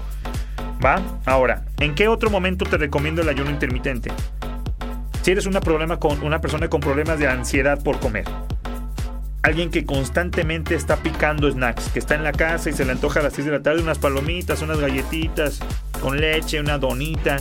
¿Va? 0.83 1.01
Ahora, 1.25 1.65
¿en 1.79 1.95
qué 1.95 2.07
otro 2.07 2.29
momento 2.29 2.65
te 2.65 2.77
recomiendo 2.77 3.23
el 3.23 3.29
ayuno 3.29 3.49
intermitente? 3.49 4.11
Si 5.23 5.31
eres 5.31 5.47
una, 5.47 5.59
problema 5.59 5.99
con, 5.99 6.23
una 6.23 6.39
persona 6.39 6.69
con 6.69 6.81
problemas 6.81 7.17
de 7.17 7.27
ansiedad 7.27 7.83
por 7.83 7.99
comer. 7.99 8.25
Alguien 9.41 9.71
que 9.71 9.85
constantemente 9.85 10.75
está 10.75 10.97
picando 10.97 11.49
snacks, 11.49 11.89
que 11.89 11.99
está 11.99 12.15
en 12.15 12.23
la 12.23 12.33
casa 12.33 12.69
y 12.69 12.73
se 12.73 12.85
le 12.85 12.91
antoja 12.91 13.21
a 13.21 13.23
las 13.23 13.33
6 13.33 13.45
de 13.45 13.51
la 13.53 13.63
tarde 13.63 13.81
unas 13.81 13.97
palomitas, 13.97 14.61
unas 14.61 14.79
galletitas 14.79 15.59
con 15.99 16.19
leche, 16.19 16.59
una 16.59 16.77
donita. 16.77 17.37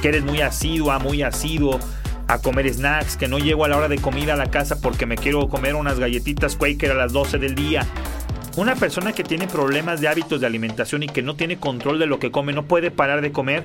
Que 0.00 0.08
eres 0.08 0.24
muy 0.24 0.40
asidua, 0.40 0.98
muy 0.98 1.22
asiduo 1.22 1.78
a 2.28 2.38
comer 2.38 2.72
snacks, 2.72 3.16
que 3.16 3.28
no 3.28 3.38
llego 3.38 3.64
a 3.64 3.68
la 3.68 3.76
hora 3.76 3.88
de 3.88 3.98
comida 3.98 4.34
a 4.34 4.36
la 4.36 4.50
casa 4.50 4.80
porque 4.80 5.06
me 5.06 5.16
quiero 5.16 5.48
comer 5.48 5.74
unas 5.74 5.98
galletitas 5.98 6.56
Quaker 6.56 6.92
a 6.92 6.94
las 6.94 7.12
12 7.12 7.38
del 7.38 7.54
día. 7.54 7.86
Una 8.56 8.76
persona 8.76 9.12
que 9.12 9.24
tiene 9.24 9.46
problemas 9.46 10.00
de 10.00 10.08
hábitos 10.08 10.40
de 10.40 10.46
alimentación 10.46 11.02
y 11.02 11.08
que 11.08 11.22
no 11.22 11.36
tiene 11.36 11.58
control 11.58 11.98
de 11.98 12.06
lo 12.06 12.18
que 12.18 12.30
come, 12.30 12.52
no 12.52 12.64
puede 12.64 12.90
parar 12.90 13.22
de 13.22 13.32
comer, 13.32 13.64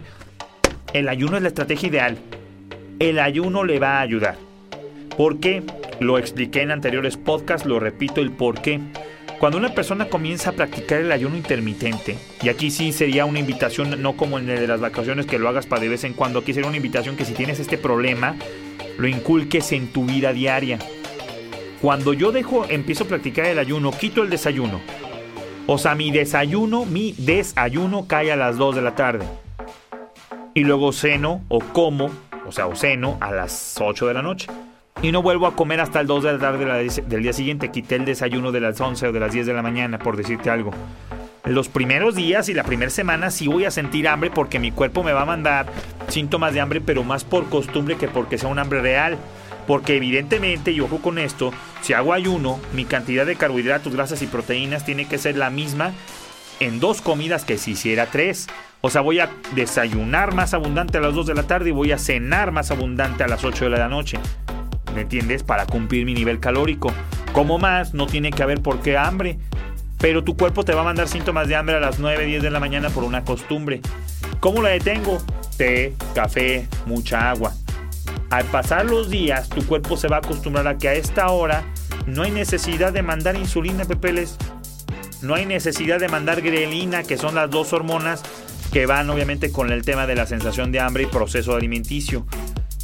el 0.94 1.10
ayuno 1.10 1.36
es 1.36 1.44
la 1.44 1.50
estrategia 1.50 1.90
ideal. 1.90 2.18
El 3.00 3.20
ayuno 3.20 3.64
le 3.64 3.80
va 3.80 3.98
a 3.98 4.02
ayudar. 4.02 4.38
¿Por 5.18 5.40
qué? 5.40 5.64
Lo 6.00 6.18
expliqué 6.18 6.62
en 6.62 6.72
anteriores 6.72 7.18
podcasts, 7.18 7.68
lo 7.68 7.80
repito 7.80 8.22
el 8.22 8.32
por 8.32 8.62
qué. 8.62 8.80
Cuando 9.40 9.60
una 9.60 9.70
persona 9.70 10.10
comienza 10.10 10.50
a 10.50 10.54
practicar 10.54 11.00
el 11.00 11.12
ayuno 11.12 11.38
intermitente, 11.38 12.18
y 12.42 12.50
aquí 12.50 12.72
sí 12.72 12.92
sería 12.92 13.26
una 13.26 13.38
invitación, 13.38 14.02
no 14.02 14.18
como 14.18 14.40
en 14.40 14.50
el 14.50 14.62
de 14.62 14.68
las 14.68 14.82
vacaciones 14.82 15.28
que 15.28 15.38
lo 15.38 15.48
hagas 15.48 15.68
para 15.68 15.82
de 15.82 15.90
vez 15.90 16.04
en 16.06 16.14
cuando, 16.14 16.40
aquí 16.40 16.54
sería 16.54 16.68
una 16.68 16.78
invitación 16.78 17.16
que 17.16 17.24
si 17.24 17.34
tienes 17.34 17.60
este 17.60 17.78
problema, 17.78 18.36
lo 18.98 19.08
inculques 19.08 19.72
en 19.74 19.94
tu 19.94 20.06
vida 20.06 20.34
diaria. 20.34 20.80
Cuando 21.84 22.14
yo 22.14 22.32
dejo, 22.32 22.66
empiezo 22.68 23.04
a 23.04 23.08
practicar 23.08 23.46
el 23.46 23.60
ayuno, 23.60 23.92
quito 23.92 24.24
el 24.24 24.32
desayuno. 24.32 24.82
O 25.68 25.78
sea, 25.78 25.94
mi 25.94 26.10
desayuno, 26.10 26.86
mi 26.86 27.14
desayuno 27.16 28.08
cae 28.08 28.32
a 28.32 28.36
las 28.36 28.58
2 28.58 28.78
de 28.78 28.82
la 28.82 28.96
tarde. 28.96 29.26
Y 30.56 30.64
luego 30.64 30.92
ceno 30.92 31.44
o 31.50 31.60
como, 31.60 32.10
o 32.48 32.52
sea, 32.52 32.66
o 32.66 32.76
ceno 32.76 33.18
a 33.22 33.32
las 33.32 33.76
8 33.80 34.08
de 34.08 34.14
la 34.16 34.24
noche 34.24 34.48
y 35.02 35.12
no 35.12 35.22
vuelvo 35.22 35.48
a 35.48 35.56
comer 35.56 35.80
hasta 35.80 36.00
el 36.00 36.08
2 36.08 36.24
de 36.24 36.34
la 36.34 36.40
tarde 36.40 36.90
del 37.08 37.24
día 37.24 37.34
siguiente. 37.34 37.70
Quité 37.70 37.96
el 37.96 38.06
desayuno 38.06 38.52
de 38.52 38.60
las 38.60 38.80
11 38.80 39.08
o 39.08 39.12
de 39.12 39.20
las 39.20 39.32
10 39.32 39.48
de 39.48 39.54
la 39.54 39.62
mañana, 39.62 40.00
por 40.00 40.18
decirte 40.18 40.50
algo. 40.50 40.72
Los 41.46 41.70
primeros 41.70 42.16
días 42.16 42.50
y 42.50 42.54
la 42.54 42.64
primera 42.64 42.92
semana 42.92 43.32
sí 43.32 43.48
voy 43.48 43.66
a 43.66 43.72
sentir 43.72 44.08
hambre 44.08 44.30
porque 44.30 44.60
mi 44.60 44.72
cuerpo 44.72 45.04
me 45.04 45.14
va 45.14 45.22
a 45.22 45.26
mandar 45.26 45.68
síntomas 46.10 46.54
de 46.54 46.60
hambre, 46.60 46.82
pero 46.82 47.04
más 47.04 47.24
por 47.24 47.48
costumbre 47.48 47.96
que 47.96 48.08
porque 48.08 48.38
sea 48.38 48.50
un 48.50 48.60
hambre 48.60 48.82
real. 48.82 49.18
Porque 49.66 49.98
evidentemente, 49.98 50.72
y 50.72 50.80
ojo 50.80 51.00
con 51.00 51.18
esto, 51.18 51.52
si 51.82 51.94
hago 51.94 52.14
ayuno, 52.14 52.60
mi 52.74 52.86
cantidad 52.86 53.26
de 53.26 53.36
carbohidratos, 53.36 53.94
grasas 53.94 54.22
y 54.22 54.28
proteínas 54.28 54.86
tiene 54.86 55.08
que 55.08 55.18
ser 55.18 55.38
la 55.38 55.50
misma 55.50 55.92
en 56.60 56.80
dos 56.80 57.02
comidas 57.02 57.46
que 57.46 57.58
si 57.58 57.72
hiciera 57.72 58.08
tres. 58.08 58.48
O 58.82 58.90
sea, 58.90 59.02
voy 59.02 59.20
a 59.20 59.30
desayunar 59.56 60.34
más 60.34 60.54
abundante 60.54 60.98
a 60.98 61.02
las 61.02 61.14
2 61.14 61.28
de 61.28 61.34
la 61.34 61.44
tarde 61.44 61.70
y 61.70 61.74
voy 61.74 61.92
a 61.92 61.98
cenar 61.98 62.52
más 62.52 62.72
abundante 62.72 63.24
a 63.24 63.28
las 63.28 63.44
8 63.44 63.66
de 63.66 63.78
la 63.78 63.90
noche. 63.90 64.20
¿Me 64.98 65.04
entiendes? 65.04 65.44
Para 65.44 65.68
cumplir 65.68 66.06
mi 66.06 66.16
nivel 66.16 66.40
calórico. 66.40 66.92
Como 67.32 67.60
más, 67.60 67.94
no 67.94 68.08
tiene 68.08 68.32
que 68.32 68.42
haber 68.42 68.64
por 68.64 68.82
qué 68.82 68.98
hambre. 68.98 69.38
Pero 70.00 70.24
tu 70.24 70.36
cuerpo 70.36 70.66
te 70.66 70.74
va 70.74 70.82
a 70.82 70.86
mandar 70.86 71.08
síntomas 71.08 71.48
de 71.48 71.56
hambre 71.56 71.76
a 71.76 71.80
las 71.80 72.00
9, 72.00 72.26
10 72.26 72.42
de 72.42 72.50
la 72.50 72.60
mañana 72.60 72.90
por 72.90 73.04
una 73.04 73.24
costumbre. 73.24 73.82
¿Cómo 74.40 74.64
la 74.64 74.70
detengo? 74.70 75.20
Té, 75.56 75.94
café, 76.16 76.68
mucha 76.88 77.30
agua. 77.30 77.54
Al 78.32 78.46
pasar 78.46 78.86
los 78.86 79.12
días, 79.12 79.50
tu 79.50 79.64
cuerpo 79.68 79.98
se 79.98 80.08
va 80.08 80.16
a 80.16 80.20
acostumbrar 80.20 80.68
a 80.68 80.80
que 80.80 80.90
a 80.90 80.94
esta 80.94 81.30
hora 81.30 81.64
no 82.08 82.24
hay 82.24 82.32
necesidad 82.32 82.92
de 82.92 83.04
mandar 83.04 83.36
insulina, 83.36 83.86
pepeles. 83.86 84.36
No 85.22 85.36
hay 85.36 85.46
necesidad 85.46 86.00
de 86.00 86.10
mandar 86.10 86.42
grelina, 86.42 87.04
que 87.04 87.18
son 87.18 87.36
las 87.36 87.52
dos 87.52 87.72
hormonas 87.72 88.24
que 88.74 88.88
van 88.88 89.10
obviamente 89.12 89.52
con 89.52 89.72
el 89.72 89.84
tema 89.84 90.08
de 90.08 90.16
la 90.16 90.26
sensación 90.26 90.72
de 90.72 90.80
hambre 90.80 91.04
y 91.04 91.06
proceso 91.06 91.56
alimenticio. 91.56 92.26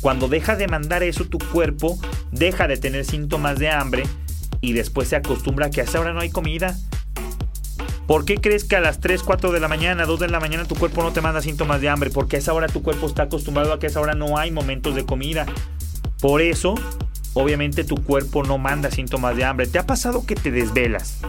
Cuando 0.04 0.28
deja 0.28 0.58
de 0.58 0.68
mandar 0.68 1.02
eso 1.02 1.24
tu 1.24 1.40
cuerpo, 1.40 1.98
deja 2.30 2.68
de 2.68 2.76
tener 2.76 3.06
síntomas 3.06 3.58
de 3.58 3.70
hambre 3.70 4.04
y 4.60 4.74
después 4.74 5.08
se 5.08 5.16
acostumbra 5.16 5.68
a 5.68 5.70
que 5.70 5.80
a 5.80 5.86
esa 5.86 6.02
hora 6.02 6.12
no 6.12 6.20
hay 6.20 6.30
comida. 6.30 6.76
¿Por 8.06 8.26
qué 8.26 8.36
crees 8.36 8.66
que 8.66 8.76
a 8.76 8.82
las 8.82 9.00
3, 9.00 9.24
4 9.24 9.54
de 9.54 9.62
la 9.62 9.70
mañana, 9.70 10.06
2 10.06 10.20
de 10.20 10.28
la 10.28 10.42
mañana 10.42 10.66
tu 10.66 10.76
cuerpo 10.76 11.04
no 11.04 11.14
te 11.14 11.22
manda 11.22 11.42
síntomas 11.42 11.80
de 11.80 11.88
hambre? 11.88 12.10
Porque 12.10 12.36
a 12.36 12.40
esa 12.40 12.52
hora 12.52 12.68
tu 12.68 12.84
cuerpo 12.84 13.08
está 13.08 13.24
acostumbrado 13.24 13.72
a 13.72 13.80
que 13.80 13.86
a 13.86 13.90
esa 13.90 14.02
hora 14.02 14.14
no 14.14 14.38
hay 14.38 14.52
momentos 14.52 14.94
de 14.94 15.06
comida. 15.06 15.46
Por 16.20 16.42
eso, 16.42 16.76
obviamente 17.34 17.86
tu 17.86 17.96
cuerpo 17.96 18.44
no 18.44 18.58
manda 18.58 18.92
síntomas 18.92 19.38
de 19.38 19.46
hambre. 19.46 19.68
¿Te 19.68 19.80
ha 19.80 19.86
pasado 19.86 20.26
que 20.26 20.36
te 20.36 20.52
desvelas? 20.52 21.20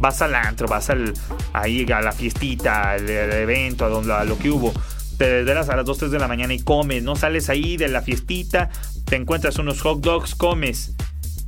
Vas 0.00 0.22
al 0.22 0.34
antro, 0.34 0.66
vas 0.66 0.90
al, 0.90 1.14
ahí 1.52 1.86
a 1.92 2.00
la 2.00 2.10
fiestita, 2.10 2.90
al, 2.90 3.08
evento, 3.08 3.84
a, 3.84 3.88
donde, 3.88 4.12
a 4.12 4.24
lo 4.24 4.36
que 4.36 4.50
hubo 4.50 4.72
te 5.18 5.28
desvelas 5.28 5.68
a 5.68 5.76
las 5.76 5.84
2, 5.84 5.98
3 5.98 6.10
de 6.12 6.18
la 6.18 6.28
mañana 6.28 6.54
y 6.54 6.60
comes, 6.60 7.02
no 7.02 7.16
sales 7.16 7.50
ahí 7.50 7.76
de 7.76 7.88
la 7.88 8.02
fiestita, 8.02 8.70
te 9.04 9.16
encuentras 9.16 9.58
unos 9.58 9.80
hot 9.82 10.00
dogs, 10.00 10.34
comes 10.34 10.94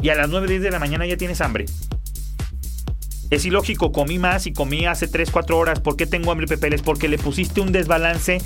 y 0.02 0.08
a 0.08 0.14
las 0.14 0.28
9, 0.28 0.48
10 0.48 0.62
de 0.62 0.70
la 0.70 0.78
mañana 0.78 1.06
ya 1.06 1.16
tienes 1.16 1.40
hambre. 1.40 1.66
Es 3.30 3.44
ilógico, 3.44 3.92
comí 3.92 4.18
más 4.18 4.48
y 4.48 4.52
comí 4.52 4.86
hace 4.86 5.06
3, 5.06 5.30
4 5.30 5.56
horas. 5.56 5.80
¿Por 5.80 5.96
qué 5.96 6.04
tengo 6.04 6.32
hambre, 6.32 6.48
Pepeles? 6.48 6.82
Porque 6.82 7.08
le 7.08 7.16
pusiste 7.16 7.60
un 7.60 7.70
desbalance 7.70 8.38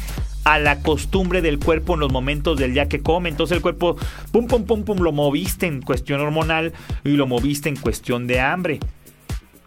a 0.44 0.58
la 0.58 0.80
costumbre 0.80 1.40
del 1.40 1.58
cuerpo 1.58 1.94
en 1.94 2.00
los 2.00 2.12
momentos 2.12 2.58
del 2.58 2.74
día 2.74 2.86
que 2.86 3.00
come. 3.00 3.30
Entonces 3.30 3.56
el 3.56 3.62
cuerpo, 3.62 3.96
pum, 4.30 4.46
pum, 4.46 4.64
pum, 4.64 4.84
pum, 4.84 4.98
lo 4.98 5.12
moviste 5.12 5.66
en 5.66 5.80
cuestión 5.80 6.20
hormonal 6.20 6.74
y 7.02 7.12
lo 7.12 7.26
moviste 7.26 7.70
en 7.70 7.76
cuestión 7.76 8.26
de 8.26 8.40
hambre. 8.40 8.80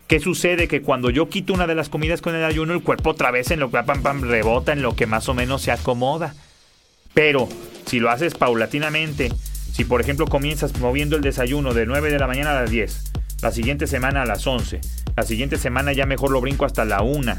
¿Qué 0.08 0.22
sucede? 0.22 0.70
Que 0.70 0.82
cuando 0.82 1.10
yo 1.10 1.28
quito 1.28 1.54
una 1.54 1.68
de 1.68 1.76
las 1.76 1.90
comidas 1.90 2.22
con 2.22 2.34
el 2.34 2.46
ayuno, 2.46 2.74
el 2.74 2.82
cuerpo 2.82 3.10
otra 3.10 3.30
vez 3.30 3.52
en 3.52 3.60
lo 3.60 3.70
que 3.70 3.84
pam, 3.84 4.02
pam, 4.02 4.22
rebota, 4.22 4.72
en 4.72 4.82
lo 4.82 4.96
que 4.96 5.06
más 5.06 5.28
o 5.28 5.34
menos 5.34 5.62
se 5.62 5.72
acomoda. 5.72 6.34
Pero 7.14 7.50
si 7.86 8.00
lo 8.00 8.10
haces 8.10 8.34
paulatinamente, 8.34 9.34
si 9.74 9.84
por 9.84 10.00
ejemplo 10.00 10.26
comienzas 10.26 10.80
moviendo 10.80 11.18
el 11.18 11.22
desayuno 11.22 11.74
de 11.74 11.86
9 11.86 12.10
de 12.10 12.20
la 12.20 12.28
mañana 12.28 12.52
a 12.52 12.62
las 12.62 12.72
10, 12.72 13.12
la 13.42 13.52
siguiente 13.52 13.86
semana 13.86 14.22
a 14.22 14.26
las 14.26 14.48
11, 14.48 14.80
la 15.16 15.24
siguiente 15.24 15.58
semana 15.58 15.92
ya 15.92 16.06
mejor 16.06 16.32
lo 16.32 16.40
brinco 16.40 16.64
hasta 16.64 16.86
la 16.86 17.02
1, 17.02 17.36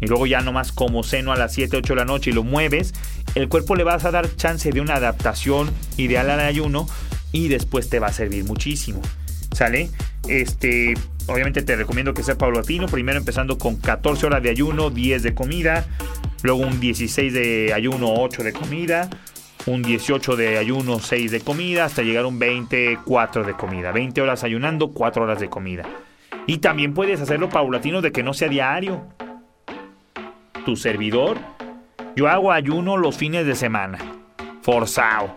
y 0.00 0.06
luego 0.06 0.26
ya 0.26 0.42
nomás 0.42 0.72
como 0.72 1.04
seno 1.04 1.32
a 1.32 1.36
las 1.36 1.54
7, 1.54 1.78
8 1.78 1.94
de 1.94 1.96
la 1.96 2.04
noche 2.04 2.30
y 2.30 2.34
lo 2.34 2.44
mueves, 2.44 2.92
el 3.34 3.48
cuerpo 3.48 3.76
le 3.76 3.84
vas 3.84 4.04
a 4.04 4.10
dar 4.10 4.28
chance 4.36 4.70
de 4.70 4.80
una 4.82 4.96
adaptación 4.96 5.72
ideal 5.96 6.28
al 6.28 6.40
ayuno 6.40 6.86
y 7.32 7.48
después 7.48 7.88
te 7.88 7.98
va 7.98 8.08
a 8.08 8.12
servir 8.12 8.44
muchísimo. 8.44 9.00
¿Sale? 9.54 9.88
Este, 10.28 10.94
obviamente 11.28 11.62
te 11.62 11.76
recomiendo 11.76 12.12
que 12.12 12.24
sea 12.24 12.36
paulatino, 12.36 12.86
primero 12.86 13.18
empezando 13.18 13.56
con 13.56 13.76
14 13.76 14.26
horas 14.26 14.42
de 14.42 14.50
ayuno, 14.50 14.90
10 14.90 15.22
de 15.22 15.34
comida, 15.34 15.86
luego 16.42 16.60
un 16.60 16.80
16 16.80 17.32
de 17.32 17.72
ayuno, 17.72 18.12
8 18.14 18.42
de 18.42 18.52
comida, 18.52 19.08
un 19.66 19.82
18 19.82 20.34
de 20.36 20.58
ayuno, 20.58 20.98
6 20.98 21.30
de 21.30 21.40
comida, 21.40 21.84
hasta 21.84 22.02
llegar 22.02 22.24
a 22.24 22.26
un 22.26 22.38
24 22.38 23.44
de 23.44 23.52
comida. 23.54 23.92
20 23.92 24.20
horas 24.20 24.42
ayunando, 24.42 24.90
4 24.90 25.22
horas 25.22 25.38
de 25.38 25.48
comida. 25.48 25.84
Y 26.46 26.58
también 26.58 26.92
puedes 26.92 27.20
hacerlo 27.20 27.48
paulatino 27.48 28.02
de 28.02 28.10
que 28.10 28.22
no 28.22 28.34
sea 28.34 28.48
diario. 28.48 29.06
Tu 30.64 30.76
servidor, 30.76 31.38
yo 32.16 32.28
hago 32.28 32.50
ayuno 32.50 32.96
los 32.96 33.16
fines 33.16 33.46
de 33.46 33.54
semana. 33.54 33.98
Forzado. 34.62 35.36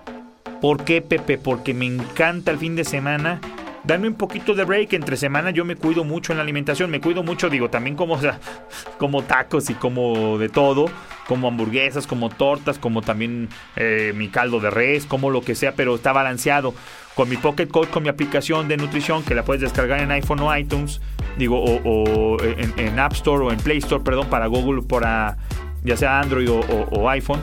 ¿Por 0.59 0.83
qué, 0.83 1.01
Pepe? 1.01 1.37
Porque 1.37 1.73
me 1.73 1.85
encanta 1.85 2.49
el 2.51 2.57
fin 2.57 2.75
de 2.75 2.83
semana 2.83 3.39
Dame 3.87 4.09
un 4.09 4.15
poquito 4.15 4.53
de 4.53 4.65
break. 4.65 4.93
Entre 4.93 5.15
semana 5.15 5.51
yo 5.51 5.63
me 5.63 5.77
cuido 5.77 6.03
mucho 6.03 6.33
en 6.33 6.37
la 6.37 6.43
alimentación. 6.43 6.91
Me 6.91 6.99
cuido 6.99 7.23
mucho, 7.23 7.49
digo, 7.49 7.69
también 7.69 7.95
como, 7.95 8.19
como 8.97 9.23
tacos 9.23 9.69
y 9.69 9.75
como 9.75 10.37
de 10.37 10.49
todo. 10.49 10.87
Como 11.25 11.47
hamburguesas, 11.47 12.05
como 12.05 12.29
tortas, 12.29 12.79
como 12.79 13.01
también 13.01 13.47
eh, 13.77 14.11
mi 14.13 14.27
caldo 14.27 14.59
de 14.59 14.69
res, 14.69 15.05
como 15.05 15.29
lo 15.29 15.41
que 15.41 15.55
sea, 15.55 15.73
pero 15.73 15.95
está 15.95 16.11
balanceado. 16.11 16.73
Con 17.15 17.29
mi 17.29 17.37
Pocket 17.37 17.67
Coach, 17.67 17.89
con 17.89 18.03
mi 18.03 18.09
aplicación 18.09 18.67
de 18.67 18.75
nutrición, 18.75 19.23
que 19.23 19.33
la 19.33 19.43
puedes 19.43 19.61
descargar 19.61 20.01
en 20.01 20.11
iPhone 20.11 20.39
o 20.41 20.55
iTunes, 20.55 21.01
digo, 21.37 21.59
o, 21.63 22.37
en, 22.43 22.99
App 22.99 23.13
Store 23.13 23.43
o 23.43 23.51
en 23.51 23.57
Play 23.57 23.79
Store, 23.79 24.03
perdón, 24.03 24.27
para 24.29 24.47
Google, 24.47 24.83
para 24.83 25.37
ya 25.83 25.97
sea 25.97 26.19
Android 26.19 26.49
o, 26.49 26.59
o 26.59 27.09
iPhone. 27.09 27.39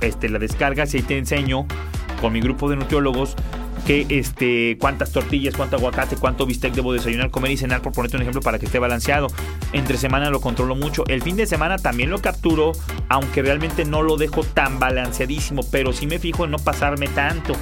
Este, 0.00 0.28
la 0.28 0.38
descargas 0.38 0.94
y 0.94 0.98
ahí 0.98 1.02
te 1.02 1.18
enseño 1.18 1.66
con 2.20 2.32
mi 2.32 2.40
grupo 2.40 2.70
de 2.70 2.76
nutriólogos 2.76 3.36
que 3.90 4.06
este, 4.08 4.76
cuántas 4.78 5.10
tortillas, 5.10 5.56
cuánto 5.56 5.74
aguacate, 5.74 6.14
cuánto 6.14 6.46
bistec 6.46 6.72
debo 6.74 6.92
desayunar, 6.92 7.32
comer 7.32 7.50
y 7.50 7.56
cenar, 7.56 7.82
por 7.82 7.92
ponerte 7.92 8.16
un 8.16 8.22
ejemplo 8.22 8.40
para 8.40 8.60
que 8.60 8.66
esté 8.66 8.78
balanceado. 8.78 9.26
Entre 9.72 9.96
semana 9.96 10.30
lo 10.30 10.40
controlo 10.40 10.76
mucho. 10.76 11.02
El 11.08 11.22
fin 11.22 11.34
de 11.34 11.44
semana 11.44 11.76
también 11.76 12.08
lo 12.08 12.20
capturo, 12.20 12.70
aunque 13.08 13.42
realmente 13.42 13.84
no 13.84 14.02
lo 14.02 14.16
dejo 14.16 14.44
tan 14.44 14.78
balanceadísimo, 14.78 15.62
pero 15.72 15.92
sí 15.92 16.06
me 16.06 16.20
fijo 16.20 16.44
en 16.44 16.52
no 16.52 16.58
pasarme 16.60 17.08
tanto. 17.08 17.54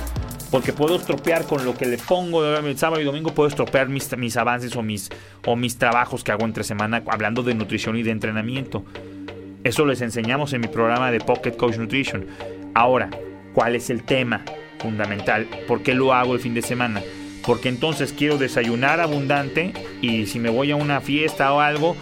Porque 0.50 0.74
puedo 0.74 0.96
estropear 0.96 1.46
con 1.46 1.64
lo 1.64 1.74
que 1.74 1.86
le 1.86 1.96
pongo 1.96 2.44
el 2.44 2.76
sábado 2.76 3.00
y 3.00 3.06
domingo, 3.06 3.32
puedo 3.32 3.48
estropear 3.48 3.88
mis, 3.88 4.14
mis 4.18 4.36
avances 4.36 4.76
o 4.76 4.82
mis, 4.82 5.08
o 5.46 5.56
mis 5.56 5.78
trabajos 5.78 6.24
que 6.24 6.32
hago 6.32 6.44
entre 6.44 6.62
semana 6.62 7.02
hablando 7.06 7.42
de 7.42 7.54
nutrición 7.54 7.96
y 7.96 8.02
de 8.02 8.10
entrenamiento. 8.10 8.84
Eso 9.64 9.86
les 9.86 10.02
enseñamos 10.02 10.52
en 10.52 10.60
mi 10.60 10.68
programa 10.68 11.10
de 11.10 11.20
Pocket 11.20 11.52
Coach 11.52 11.78
Nutrition. 11.78 12.26
Ahora, 12.74 13.08
¿cuál 13.54 13.76
es 13.76 13.88
el 13.88 14.02
tema? 14.02 14.44
Fundamental. 14.78 15.46
¿Por 15.66 15.82
qué 15.82 15.94
lo 15.94 16.12
hago 16.12 16.34
el 16.34 16.40
fin 16.40 16.54
de 16.54 16.62
semana? 16.62 17.02
Porque 17.44 17.68
entonces 17.68 18.12
quiero 18.12 18.36
desayunar 18.38 19.00
abundante 19.00 19.72
y 20.02 20.26
si 20.26 20.38
me 20.38 20.50
voy 20.50 20.70
a 20.70 20.76
una 20.76 21.00
fiesta 21.00 21.52
o 21.52 21.60
algo, 21.60 21.96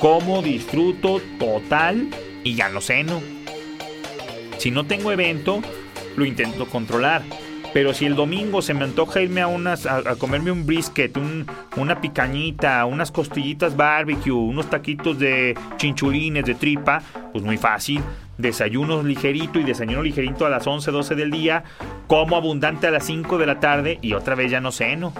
como, 0.00 0.42
disfruto 0.42 1.20
total 1.38 2.08
y 2.44 2.54
ya 2.54 2.68
no 2.68 2.80
ceno. 2.80 3.20
Si 4.58 4.70
no 4.70 4.86
tengo 4.86 5.12
evento, 5.12 5.62
lo 6.16 6.24
intento 6.24 6.66
controlar. 6.66 7.22
Pero 7.76 7.92
si 7.92 8.06
el 8.06 8.14
domingo 8.14 8.62
se 8.62 8.72
me 8.72 8.84
antoja 8.84 9.20
irme 9.20 9.42
a 9.42 9.48
unas 9.48 9.84
a, 9.84 10.16
comerme 10.16 10.50
un 10.50 10.64
brisket, 10.64 11.14
una 11.76 12.00
picañita, 12.00 12.82
unas 12.86 13.12
costillitas 13.12 13.76
barbecue, 13.76 14.32
unos 14.32 14.70
taquitos 14.70 15.18
de 15.18 15.54
chinchulines 15.76 16.46
de 16.46 16.54
tripa, 16.54 17.02
pues 17.32 17.44
muy 17.44 17.58
fácil 17.58 18.00
desayuno 18.38 19.02
ligerito 19.02 19.58
y 19.58 19.64
desayuno 19.64 20.02
ligerito 20.02 20.46
a 20.46 20.48
las 20.48 20.66
11, 20.66 20.90
12 20.90 21.16
del 21.16 21.30
día, 21.30 21.64
como 22.06 22.36
abundante 22.36 22.86
a 22.86 22.90
las 22.90 23.04
5 23.04 23.36
de 23.36 23.46
la 23.46 23.60
tarde 23.60 23.98
y 24.00 24.14
otra 24.14 24.34
vez 24.34 24.50
ya 24.50 24.62
no 24.62 24.72
ceno. 24.72 25.12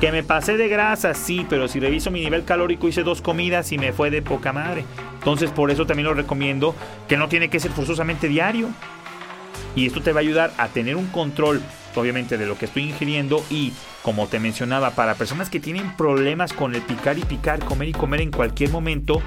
Que 0.00 0.12
me 0.12 0.22
pasé 0.22 0.56
de 0.56 0.68
grasa, 0.68 1.12
sí, 1.12 1.44
pero 1.50 1.66
si 1.66 1.80
reviso 1.80 2.12
mi 2.12 2.20
nivel 2.20 2.44
calórico 2.44 2.86
hice 2.86 3.02
dos 3.02 3.20
comidas 3.20 3.72
y 3.72 3.78
me 3.78 3.92
fue 3.92 4.10
de 4.10 4.22
poca 4.22 4.52
madre. 4.52 4.84
Entonces 5.14 5.50
por 5.50 5.72
eso 5.72 5.86
también 5.86 6.06
lo 6.06 6.14
recomiendo 6.14 6.72
que 7.08 7.16
no 7.16 7.26
tiene 7.26 7.48
que 7.48 7.58
ser 7.58 7.72
forzosamente 7.72 8.28
diario. 8.28 8.68
Y 9.74 9.86
esto 9.86 10.00
te 10.00 10.12
va 10.12 10.20
a 10.20 10.22
ayudar 10.22 10.52
a 10.56 10.68
tener 10.68 10.94
un 10.94 11.06
control, 11.08 11.60
obviamente, 12.00 12.38
de 12.38 12.46
lo 12.46 12.58
que 12.58 12.66
estoy 12.66 12.84
ingiriendo 12.84 13.42
y, 13.50 13.72
como 14.02 14.26
te 14.26 14.38
mencionaba, 14.38 14.90
para 14.90 15.14
personas 15.14 15.50
que 15.50 15.60
tienen 15.60 15.96
problemas 15.96 16.52
con 16.52 16.74
el 16.74 16.82
picar 16.82 17.18
y 17.18 17.24
picar, 17.24 17.64
comer 17.64 17.88
y 17.88 17.92
comer 17.92 18.20
en 18.20 18.30
cualquier 18.30 18.70
momento, 18.70 19.22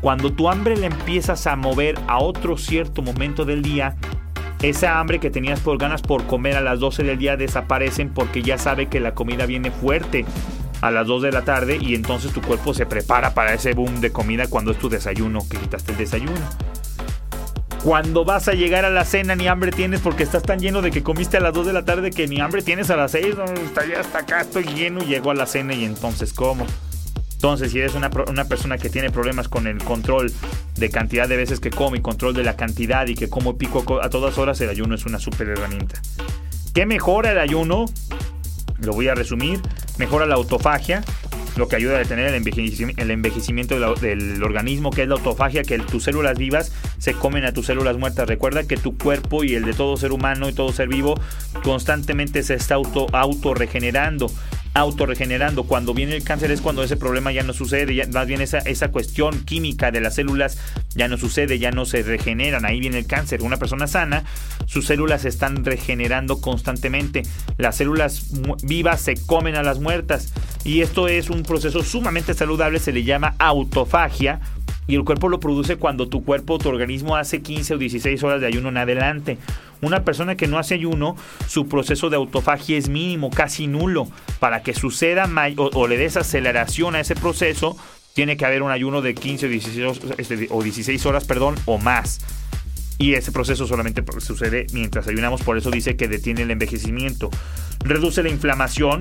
cuando 0.00 0.32
tu 0.32 0.50
hambre 0.50 0.76
la 0.76 0.86
empiezas 0.86 1.46
a 1.46 1.56
mover 1.56 1.98
a 2.08 2.18
otro 2.18 2.56
cierto 2.56 3.02
momento 3.02 3.44
del 3.44 3.62
día, 3.62 3.96
esa 4.62 4.98
hambre 4.98 5.20
que 5.20 5.30
tenías 5.30 5.60
por 5.60 5.78
ganas 5.78 6.02
por 6.02 6.26
comer 6.26 6.56
a 6.56 6.60
las 6.60 6.80
12 6.80 7.02
del 7.02 7.18
día 7.18 7.36
desaparecen 7.36 8.08
porque 8.12 8.42
ya 8.42 8.56
sabe 8.56 8.86
que 8.86 8.98
la 8.98 9.14
comida 9.14 9.46
viene 9.46 9.70
fuerte 9.70 10.24
a 10.80 10.90
las 10.90 11.06
2 11.06 11.22
de 11.22 11.32
la 11.32 11.42
tarde 11.42 11.78
y 11.80 11.94
entonces 11.94 12.32
tu 12.32 12.40
cuerpo 12.40 12.74
se 12.74 12.86
prepara 12.86 13.34
para 13.34 13.54
ese 13.54 13.74
boom 13.74 14.00
de 14.00 14.10
comida 14.10 14.46
cuando 14.46 14.72
es 14.72 14.78
tu 14.78 14.88
desayuno, 14.88 15.40
que 15.50 15.58
quitaste 15.58 15.92
el 15.92 15.98
desayuno. 15.98 16.40
Cuando 17.84 18.24
vas 18.24 18.48
a 18.48 18.54
llegar 18.54 18.86
a 18.86 18.90
la 18.90 19.04
cena 19.04 19.36
ni 19.36 19.46
hambre 19.46 19.70
tienes 19.70 20.00
porque 20.00 20.22
estás 20.22 20.42
tan 20.42 20.58
lleno 20.58 20.80
de 20.80 20.90
que 20.90 21.02
comiste 21.02 21.36
a 21.36 21.40
las 21.40 21.52
2 21.52 21.66
de 21.66 21.72
la 21.74 21.84
tarde 21.84 22.12
que 22.12 22.26
ni 22.26 22.40
hambre 22.40 22.62
tienes 22.62 22.88
a 22.88 22.96
las 22.96 23.10
6, 23.10 23.36
no, 23.36 23.44
está 23.44 23.86
ya 23.86 24.00
hasta 24.00 24.20
acá, 24.20 24.40
estoy 24.40 24.64
lleno, 24.64 25.00
llego 25.00 25.30
a 25.30 25.34
la 25.34 25.44
cena 25.44 25.74
y 25.74 25.84
entonces 25.84 26.32
como. 26.32 26.66
Entonces, 27.34 27.72
si 27.72 27.80
eres 27.80 27.94
una, 27.94 28.08
persona 28.08 28.78
que 28.78 28.88
tiene 28.88 29.10
problemas 29.10 29.50
con 29.50 29.66
el 29.66 29.84
control 29.84 30.32
de 30.76 30.88
cantidad 30.88 31.28
de 31.28 31.36
veces 31.36 31.60
que 31.60 31.68
come 31.68 32.00
control 32.00 32.32
de 32.32 32.42
la 32.42 32.56
cantidad 32.56 33.06
y 33.06 33.14
que 33.16 33.28
como 33.28 33.58
pico 33.58 33.84
a 34.00 34.08
todas 34.08 34.38
horas, 34.38 34.58
el 34.62 34.70
ayuno 34.70 34.94
es 34.94 35.04
una 35.04 35.18
súper 35.18 35.50
herramienta. 35.50 36.00
¿Qué 36.72 36.86
mejora 36.86 37.32
el 37.32 37.38
ayuno? 37.38 37.84
Lo 38.78 38.94
voy 38.94 39.08
a 39.08 39.14
resumir. 39.14 39.60
Mejora 39.98 40.24
la 40.24 40.36
autofagia, 40.36 41.04
lo 41.56 41.68
que 41.68 41.76
ayuda 41.76 41.96
a 41.96 41.98
detener 41.98 42.26
el 42.28 43.10
envejecimiento, 43.10 43.94
del, 43.96 44.42
organismo, 44.42 44.90
que 44.90 45.02
es 45.02 45.08
la 45.08 45.14
autofagia, 45.14 45.62
que 45.62 45.78
tus 45.78 46.04
células 46.04 46.38
vivas 46.38 46.72
se 46.98 47.14
comen 47.14 47.44
a 47.44 47.52
tus 47.52 47.66
células 47.66 47.96
muertas. 47.96 48.28
Recuerda 48.28 48.64
que 48.64 48.76
tu 48.76 48.96
cuerpo 48.96 49.44
y 49.44 49.54
el 49.54 49.64
de 49.64 49.72
todo 49.72 49.96
ser 49.96 50.12
humano 50.12 50.48
y 50.48 50.52
todo 50.52 50.72
ser 50.72 50.88
vivo 50.88 51.14
constantemente 51.62 52.42
se 52.42 52.54
está 52.54 52.74
auto, 52.74 53.06
auto 53.12 53.54
regenerando 53.54 54.30
autorregenerando. 54.74 55.64
Cuando 55.64 55.94
viene 55.94 56.16
el 56.16 56.24
cáncer 56.24 56.50
es 56.50 56.60
cuando 56.60 56.82
ese 56.82 56.96
problema 56.96 57.32
ya 57.32 57.42
no 57.44 57.52
sucede, 57.52 58.06
más 58.08 58.26
bien 58.26 58.40
esa, 58.40 58.58
esa 58.58 58.88
cuestión 58.88 59.44
química 59.44 59.90
de 59.90 60.00
las 60.00 60.16
células 60.16 60.58
ya 60.94 61.08
no 61.08 61.16
sucede, 61.16 61.58
ya 61.58 61.70
no 61.70 61.86
se 61.86 62.02
regeneran. 62.02 62.64
Ahí 62.64 62.80
viene 62.80 62.98
el 62.98 63.06
cáncer. 63.06 63.42
Una 63.42 63.56
persona 63.56 63.86
sana, 63.86 64.24
sus 64.66 64.86
células 64.86 65.22
se 65.22 65.28
están 65.28 65.64
regenerando 65.64 66.40
constantemente. 66.40 67.22
Las 67.56 67.76
células 67.76 68.26
vivas 68.62 69.00
se 69.00 69.14
comen 69.14 69.54
a 69.54 69.62
las 69.62 69.78
muertas. 69.78 70.32
Y 70.64 70.80
esto 70.80 71.08
es 71.08 71.30
un 71.30 71.42
proceso 71.42 71.82
sumamente 71.82 72.34
saludable, 72.34 72.78
se 72.80 72.92
le 72.92 73.04
llama 73.04 73.34
autofagia 73.38 74.40
y 74.86 74.96
el 74.96 75.04
cuerpo 75.04 75.28
lo 75.28 75.40
produce 75.40 75.76
cuando 75.76 76.08
tu 76.08 76.24
cuerpo, 76.24 76.58
tu 76.58 76.68
organismo 76.68 77.16
hace 77.16 77.40
15 77.40 77.74
o 77.74 77.78
16 77.78 78.22
horas 78.22 78.40
de 78.40 78.46
ayuno 78.46 78.68
en 78.68 78.76
adelante. 78.76 79.38
Una 79.80 80.04
persona 80.04 80.36
que 80.36 80.46
no 80.46 80.58
hace 80.58 80.74
ayuno, 80.74 81.16
su 81.46 81.68
proceso 81.68 82.10
de 82.10 82.16
autofagia 82.16 82.76
es 82.76 82.88
mínimo, 82.88 83.30
casi 83.30 83.66
nulo. 83.66 84.08
Para 84.40 84.62
que 84.62 84.74
suceda 84.74 85.28
o, 85.56 85.88
le 85.88 85.96
des 85.96 86.16
aceleración 86.16 86.94
a 86.94 87.00
ese 87.00 87.14
proceso, 87.14 87.76
tiene 88.14 88.36
que 88.36 88.44
haber 88.44 88.62
un 88.62 88.70
ayuno 88.70 89.02
de 89.02 89.14
15 89.14 89.46
o 89.46 89.48
16, 89.48 90.00
este, 90.18 90.48
o 90.50 90.62
16 90.62 91.06
horas 91.06 91.24
perdón, 91.24 91.54
o 91.64 91.78
más. 91.78 92.20
Y 92.96 93.14
ese 93.14 93.32
proceso 93.32 93.66
solamente 93.66 94.04
sucede 94.20 94.66
mientras 94.72 95.08
ayunamos, 95.08 95.42
por 95.42 95.58
eso 95.58 95.70
dice 95.70 95.96
que 95.96 96.08
detiene 96.08 96.42
el 96.42 96.50
envejecimiento. 96.50 97.28
Reduce 97.80 98.22
la 98.22 98.28
inflamación, 98.28 99.00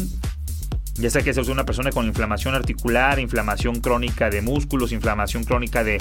ya 0.96 1.10
sea 1.10 1.24
que 1.24 1.34
seas 1.34 1.48
una 1.48 1.66
persona 1.66 1.92
con 1.92 2.06
inflamación 2.06 2.54
articular, 2.54 3.20
inflamación 3.20 3.80
crónica 3.80 4.30
de 4.30 4.42
músculos, 4.42 4.92
inflamación 4.92 5.44
crónica 5.44 5.84
de, 5.84 5.98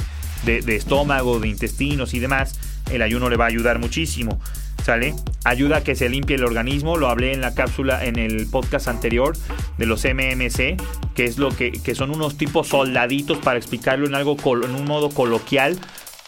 estómago, 0.46 1.40
de 1.40 1.48
intestinos 1.48 2.14
y 2.14 2.18
demás, 2.18 2.58
el 2.90 3.02
ayuno 3.02 3.30
le 3.30 3.36
va 3.36 3.44
a 3.44 3.48
ayudar 3.48 3.78
muchísimo. 3.78 4.40
¿Sale? 4.84 5.14
Ayuda 5.44 5.76
a 5.76 5.84
que 5.84 5.94
se 5.94 6.08
limpie 6.08 6.34
el 6.34 6.44
organismo. 6.44 6.96
Lo 6.96 7.08
hablé 7.08 7.32
en 7.32 7.40
la 7.40 7.54
cápsula, 7.54 8.04
en 8.04 8.18
el 8.18 8.48
podcast 8.48 8.88
anterior 8.88 9.36
de 9.78 9.86
los 9.86 10.04
MMC, 10.04 10.76
que 11.14 11.24
es 11.24 11.38
lo 11.38 11.50
que, 11.50 11.70
que 11.70 11.94
son 11.94 12.10
unos 12.10 12.36
tipos 12.36 12.66
soldaditos 12.66 13.38
para 13.38 13.58
explicarlo 13.58 14.06
en 14.06 14.16
algo 14.16 14.36
en 14.64 14.74
un 14.74 14.84
modo 14.84 15.10
coloquial 15.10 15.78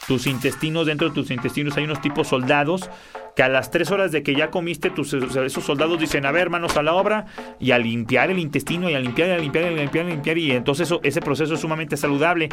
tus 0.06 0.26
intestinos, 0.26 0.86
dentro 0.86 1.08
de 1.08 1.14
tus 1.14 1.30
intestinos 1.30 1.76
hay 1.76 1.84
unos 1.84 2.00
tipos 2.00 2.28
soldados 2.28 2.90
que 3.34 3.42
a 3.42 3.48
las 3.48 3.70
tres 3.70 3.90
horas 3.90 4.12
de 4.12 4.22
que 4.22 4.34
ya 4.34 4.50
comiste, 4.50 4.90
tus, 4.90 5.12
esos 5.12 5.64
soldados 5.64 5.98
dicen, 5.98 6.24
a 6.24 6.30
ver, 6.30 6.50
manos 6.50 6.76
a 6.76 6.82
la 6.82 6.94
obra, 6.94 7.26
y 7.58 7.72
a 7.72 7.78
limpiar 7.78 8.30
el 8.30 8.38
intestino, 8.38 8.88
y 8.88 8.94
a 8.94 9.00
limpiar, 9.00 9.28
y 9.28 9.32
a 9.32 9.38
limpiar, 9.38 9.64
y 9.64 9.66
a 9.66 9.70
limpiar, 9.70 10.04
y 10.04 10.08
a 10.08 10.14
limpiar, 10.14 10.38
y 10.38 10.50
entonces 10.52 10.92
ese 11.02 11.20
proceso 11.20 11.54
es 11.54 11.60
sumamente 11.60 11.96
saludable. 11.96 12.48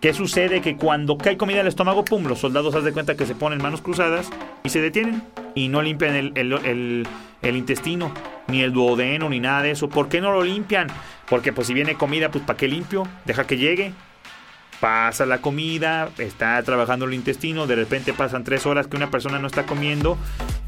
¿Qué 0.00 0.14
sucede? 0.14 0.62
Que 0.62 0.76
cuando 0.76 1.18
cae 1.18 1.36
comida 1.36 1.60
al 1.60 1.66
estómago, 1.66 2.04
pum, 2.04 2.24
los 2.24 2.38
soldados 2.38 2.74
haz 2.74 2.84
de 2.84 2.92
cuenta 2.92 3.16
que 3.16 3.26
se 3.26 3.34
ponen 3.34 3.62
manos 3.62 3.82
cruzadas 3.82 4.30
y 4.64 4.70
se 4.70 4.80
detienen 4.80 5.22
y 5.54 5.68
no 5.68 5.82
limpian 5.82 6.14
el, 6.14 6.32
el, 6.36 7.06
el, 7.42 7.56
intestino, 7.56 8.10
ni 8.48 8.62
el 8.62 8.72
duodeno, 8.72 9.28
ni 9.28 9.40
nada 9.40 9.62
de 9.62 9.72
eso. 9.72 9.90
¿Por 9.90 10.08
qué 10.08 10.22
no 10.22 10.32
lo 10.32 10.42
limpian? 10.42 10.88
Porque 11.28 11.52
pues 11.52 11.66
si 11.66 11.74
viene 11.74 11.96
comida, 11.96 12.30
pues 12.30 12.44
¿para 12.44 12.56
qué 12.56 12.66
limpio? 12.66 13.06
Deja 13.26 13.46
que 13.46 13.58
llegue, 13.58 13.92
pasa 14.80 15.26
la 15.26 15.42
comida, 15.42 16.08
está 16.18 16.62
trabajando 16.62 17.04
el 17.04 17.14
intestino, 17.14 17.66
de 17.66 17.76
repente 17.76 18.14
pasan 18.14 18.44
tres 18.44 18.64
horas 18.64 18.86
que 18.86 18.96
una 18.96 19.10
persona 19.10 19.38
no 19.38 19.46
está 19.46 19.66
comiendo 19.66 20.16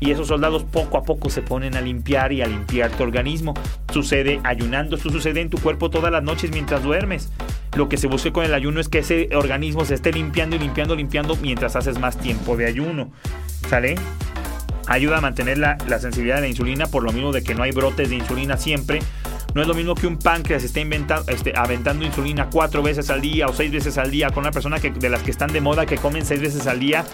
y 0.00 0.10
esos 0.10 0.28
soldados 0.28 0.64
poco 0.64 0.98
a 0.98 1.02
poco 1.02 1.30
se 1.30 1.40
ponen 1.40 1.76
a 1.76 1.80
limpiar 1.80 2.32
y 2.32 2.42
a 2.42 2.46
limpiar 2.46 2.90
tu 2.90 3.02
organismo. 3.02 3.54
Sucede 3.92 4.40
ayunando, 4.44 4.96
esto 4.96 5.10
sucede 5.10 5.40
en 5.40 5.48
tu 5.48 5.58
cuerpo 5.58 5.90
todas 5.90 6.12
las 6.12 6.22
noches 6.22 6.50
mientras 6.50 6.82
duermes. 6.82 7.30
Lo 7.74 7.88
que 7.88 7.96
se 7.96 8.06
busca 8.06 8.32
con 8.32 8.44
el 8.44 8.52
ayuno 8.52 8.80
es 8.80 8.88
que 8.88 8.98
ese 8.98 9.30
organismo 9.34 9.84
se 9.86 9.94
esté 9.94 10.12
limpiando 10.12 10.56
y 10.56 10.58
limpiando, 10.58 10.94
limpiando 10.94 11.36
mientras 11.36 11.74
haces 11.74 11.98
más 11.98 12.18
tiempo 12.18 12.56
de 12.56 12.66
ayuno. 12.66 13.10
¿Sale? 13.68 13.94
Ayuda 14.88 15.18
a 15.18 15.20
mantener 15.22 15.56
la, 15.56 15.78
la 15.88 15.98
sensibilidad 15.98 16.36
de 16.36 16.42
la 16.42 16.48
insulina 16.48 16.86
por 16.86 17.02
lo 17.02 17.12
mismo 17.12 17.32
de 17.32 17.42
que 17.42 17.54
no 17.54 17.62
hay 17.62 17.70
brotes 17.70 18.10
de 18.10 18.16
insulina 18.16 18.58
siempre 18.58 19.00
no 19.54 19.62
es 19.62 19.68
lo 19.68 19.74
mismo 19.74 19.94
que 19.94 20.06
un 20.06 20.16
páncreas 20.16 20.64
esté 20.64 20.80
inventando, 20.80 21.30
este, 21.30 21.52
aventando 21.54 22.04
insulina 22.04 22.48
cuatro 22.50 22.82
veces 22.82 23.10
al 23.10 23.20
día 23.20 23.46
o 23.46 23.52
seis 23.52 23.70
veces 23.70 23.98
al 23.98 24.10
día 24.10 24.30
con 24.30 24.44
una 24.44 24.50
persona 24.50 24.80
que, 24.80 24.90
de 24.90 25.08
las 25.10 25.22
que 25.22 25.30
están 25.30 25.52
de 25.52 25.60
moda 25.60 25.86
que 25.86 25.98
comen 25.98 26.24
seis 26.24 26.40
veces 26.40 26.66
al 26.66 26.80
día, 26.80 27.04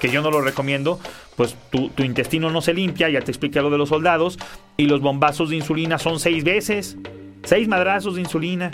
que 0.00 0.08
yo 0.08 0.22
no 0.22 0.30
lo 0.30 0.40
recomiendo, 0.40 1.00
pues 1.36 1.56
tu, 1.70 1.90
intestino 2.02 2.50
no 2.50 2.60
se 2.60 2.74
limpia, 2.74 3.08
ya 3.08 3.20
te 3.20 3.30
expliqué 3.30 3.60
lo 3.60 3.70
de 3.70 3.78
los 3.78 3.88
soldados, 3.88 4.38
y 4.76 4.86
los 4.86 5.00
bombazos 5.00 5.50
de 5.50 5.56
insulina 5.56 5.98
son 5.98 6.20
seis 6.20 6.44
veces, 6.44 6.96
seis 7.44 7.68
madrazos 7.68 8.16
de 8.16 8.22
insulina. 8.22 8.70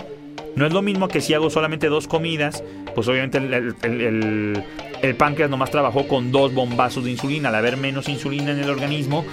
No 0.55 0.67
es 0.67 0.73
lo 0.73 0.83
mismo 0.83 1.09
que 1.09 1.21
si 1.21 1.33
hago 1.33 1.49
solamente 1.49 1.89
dos 1.89 2.07
comidas, 2.07 2.63
pues 2.95 3.09
obviamente 3.09 3.39
el, 3.39 4.65
el, 5.03 5.15
páncreas 5.17 5.49
nomás 5.49 5.71
trabajó 5.71 6.07
con 6.07 6.31
dos 6.31 6.53
bombazos 6.53 7.05
de 7.05 7.11
insulina. 7.11 7.49
Al 7.49 7.55
haber 7.55 7.79
menos 7.79 8.09
insulina 8.09 8.53
en 8.53 8.59
el 8.59 8.69
organismo, 8.69 9.25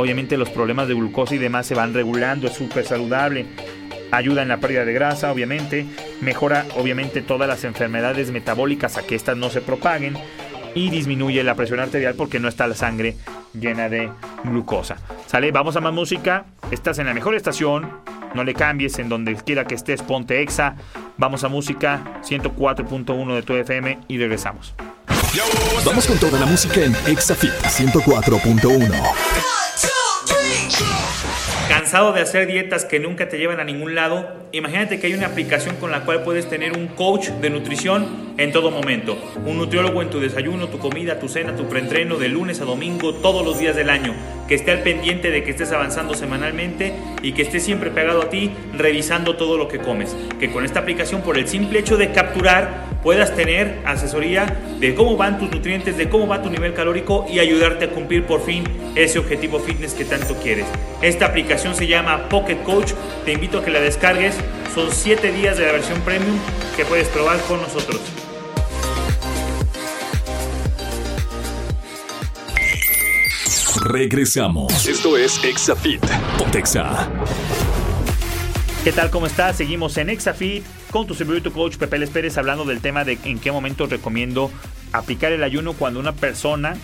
obviamente 0.00 0.36
los 0.36 0.50
problemas 0.50 0.88
de 0.88 0.94
glucosa 0.94 1.34
y 1.34 1.38
demás 1.38 1.66
se 1.66 1.74
van 1.74 1.94
regulando, 1.94 2.46
es 2.46 2.54
súper 2.54 2.84
saludable. 2.84 3.46
Ayuda 4.12 4.42
en 4.42 4.48
la 4.48 4.58
pérdida 4.58 4.84
de 4.84 4.92
grasa, 4.92 5.32
obviamente. 5.32 5.86
Mejora, 6.20 6.64
obviamente, 6.76 7.22
todas 7.22 7.48
las 7.48 7.64
enfermedades 7.64 8.30
metabólicas 8.30 8.96
a 8.96 9.02
que 9.02 9.14
éstas 9.16 9.36
no 9.36 9.50
se 9.50 9.60
propaguen. 9.60 10.16
Y 10.74 10.90
disminuye 10.90 11.42
la 11.42 11.54
presión 11.54 11.80
arterial 11.80 12.14
porque 12.14 12.38
no 12.38 12.48
está 12.48 12.66
la 12.66 12.74
sangre 12.74 13.16
llena 13.58 13.88
de 13.88 14.10
glucosa. 14.44 14.96
¿Sale? 15.26 15.50
Vamos 15.50 15.74
a 15.76 15.80
más 15.80 15.92
música. 15.92 16.44
Estás 16.70 16.98
en 16.98 17.06
la 17.06 17.14
mejor 17.14 17.34
estación 17.34 17.90
no 18.36 18.44
le 18.44 18.52
cambies 18.52 18.98
en 18.98 19.08
donde 19.08 19.34
quiera 19.34 19.64
que 19.64 19.74
estés, 19.74 20.02
ponte 20.02 20.42
exa. 20.42 20.76
Vamos 21.16 21.42
a 21.42 21.48
música 21.48 22.20
104.1 22.22 23.34
de 23.34 23.42
tu 23.42 23.54
FM 23.54 23.98
y 24.08 24.18
regresamos. 24.18 24.74
Vamos 25.84 26.06
con 26.06 26.18
toda 26.18 26.40
la 26.40 26.46
música 26.46 26.80
en 26.82 26.96
Exafit 27.06 27.52
104.1. 27.52 29.02
¿Cansado 31.68 32.12
de 32.12 32.22
hacer 32.22 32.46
dietas 32.46 32.86
que 32.86 33.00
nunca 33.00 33.28
te 33.28 33.36
llevan 33.36 33.60
a 33.60 33.64
ningún 33.64 33.94
lado? 33.94 34.26
Imagínate 34.52 34.98
que 34.98 35.08
hay 35.08 35.14
una 35.14 35.26
aplicación 35.26 35.76
con 35.76 35.90
la 35.90 36.04
cual 36.04 36.22
puedes 36.22 36.48
tener 36.48 36.72
un 36.72 36.86
coach 36.86 37.28
de 37.28 37.50
nutrición 37.50 38.34
en 38.38 38.50
todo 38.50 38.70
momento. 38.70 39.18
Un 39.44 39.58
nutriólogo 39.58 40.00
en 40.00 40.08
tu 40.08 40.20
desayuno, 40.20 40.68
tu 40.68 40.78
comida, 40.78 41.18
tu 41.18 41.28
cena, 41.28 41.54
tu 41.54 41.68
preentreno, 41.68 42.16
de 42.16 42.28
lunes 42.28 42.60
a 42.62 42.64
domingo, 42.64 43.14
todos 43.16 43.44
los 43.44 43.58
días 43.58 43.76
del 43.76 43.90
año. 43.90 44.14
Que 44.48 44.54
esté 44.54 44.70
al 44.70 44.80
pendiente 44.80 45.30
de 45.30 45.44
que 45.44 45.50
estés 45.50 45.70
avanzando 45.72 46.14
semanalmente 46.14 46.94
y 47.20 47.32
que 47.32 47.42
esté 47.42 47.60
siempre 47.60 47.90
pegado 47.90 48.22
a 48.22 48.30
ti 48.30 48.52
revisando 48.72 49.36
todo 49.36 49.58
lo 49.58 49.68
que 49.68 49.80
comes. 49.80 50.16
Que 50.40 50.50
con 50.50 50.64
esta 50.64 50.80
aplicación, 50.80 51.20
por 51.20 51.36
el 51.36 51.46
simple 51.46 51.80
hecho 51.80 51.98
de 51.98 52.10
capturar, 52.12 52.95
puedas 53.06 53.36
tener 53.36 53.80
asesoría 53.84 54.46
de 54.80 54.92
cómo 54.96 55.16
van 55.16 55.38
tus 55.38 55.48
nutrientes, 55.48 55.96
de 55.96 56.08
cómo 56.08 56.26
va 56.26 56.42
tu 56.42 56.50
nivel 56.50 56.74
calórico 56.74 57.24
y 57.30 57.38
ayudarte 57.38 57.84
a 57.84 57.90
cumplir 57.90 58.26
por 58.26 58.44
fin 58.44 58.64
ese 58.96 59.20
objetivo 59.20 59.60
fitness 59.60 59.94
que 59.94 60.04
tanto 60.04 60.34
quieres. 60.42 60.66
Esta 61.02 61.26
aplicación 61.26 61.76
se 61.76 61.86
llama 61.86 62.28
Pocket 62.28 62.64
Coach. 62.64 62.94
Te 63.24 63.30
invito 63.30 63.58
a 63.58 63.64
que 63.64 63.70
la 63.70 63.78
descargues. 63.78 64.34
Son 64.74 64.90
7 64.90 65.30
días 65.30 65.56
de 65.56 65.66
la 65.66 65.70
versión 65.70 66.00
premium 66.00 66.36
que 66.76 66.84
puedes 66.84 67.06
probar 67.06 67.38
con 67.42 67.62
nosotros. 67.62 68.00
Regresamos. 73.84 74.84
Esto 74.84 75.16
es 75.16 75.44
Exafit. 75.44 76.04
Pontexa. 76.38 77.08
¿Qué 78.82 78.90
tal? 78.90 79.10
¿Cómo 79.10 79.26
estás? 79.26 79.56
Seguimos 79.58 79.96
en 79.96 80.10
Exafit 80.10 80.64
con 80.96 81.06
tu 81.06 81.14
servidor 81.14 81.52
coach 81.52 81.76
Pepe 81.76 81.98
Les 81.98 82.08
Pérez 82.08 82.38
hablando 82.38 82.64
del 82.64 82.80
tema 82.80 83.04
de 83.04 83.18
en 83.24 83.38
qué 83.38 83.52
momento 83.52 83.84
recomiendo 83.84 84.50
aplicar 84.94 85.30
el 85.30 85.42
ayuno 85.42 85.74
cuando 85.74 86.00
una 86.00 86.12
persona 86.12 86.74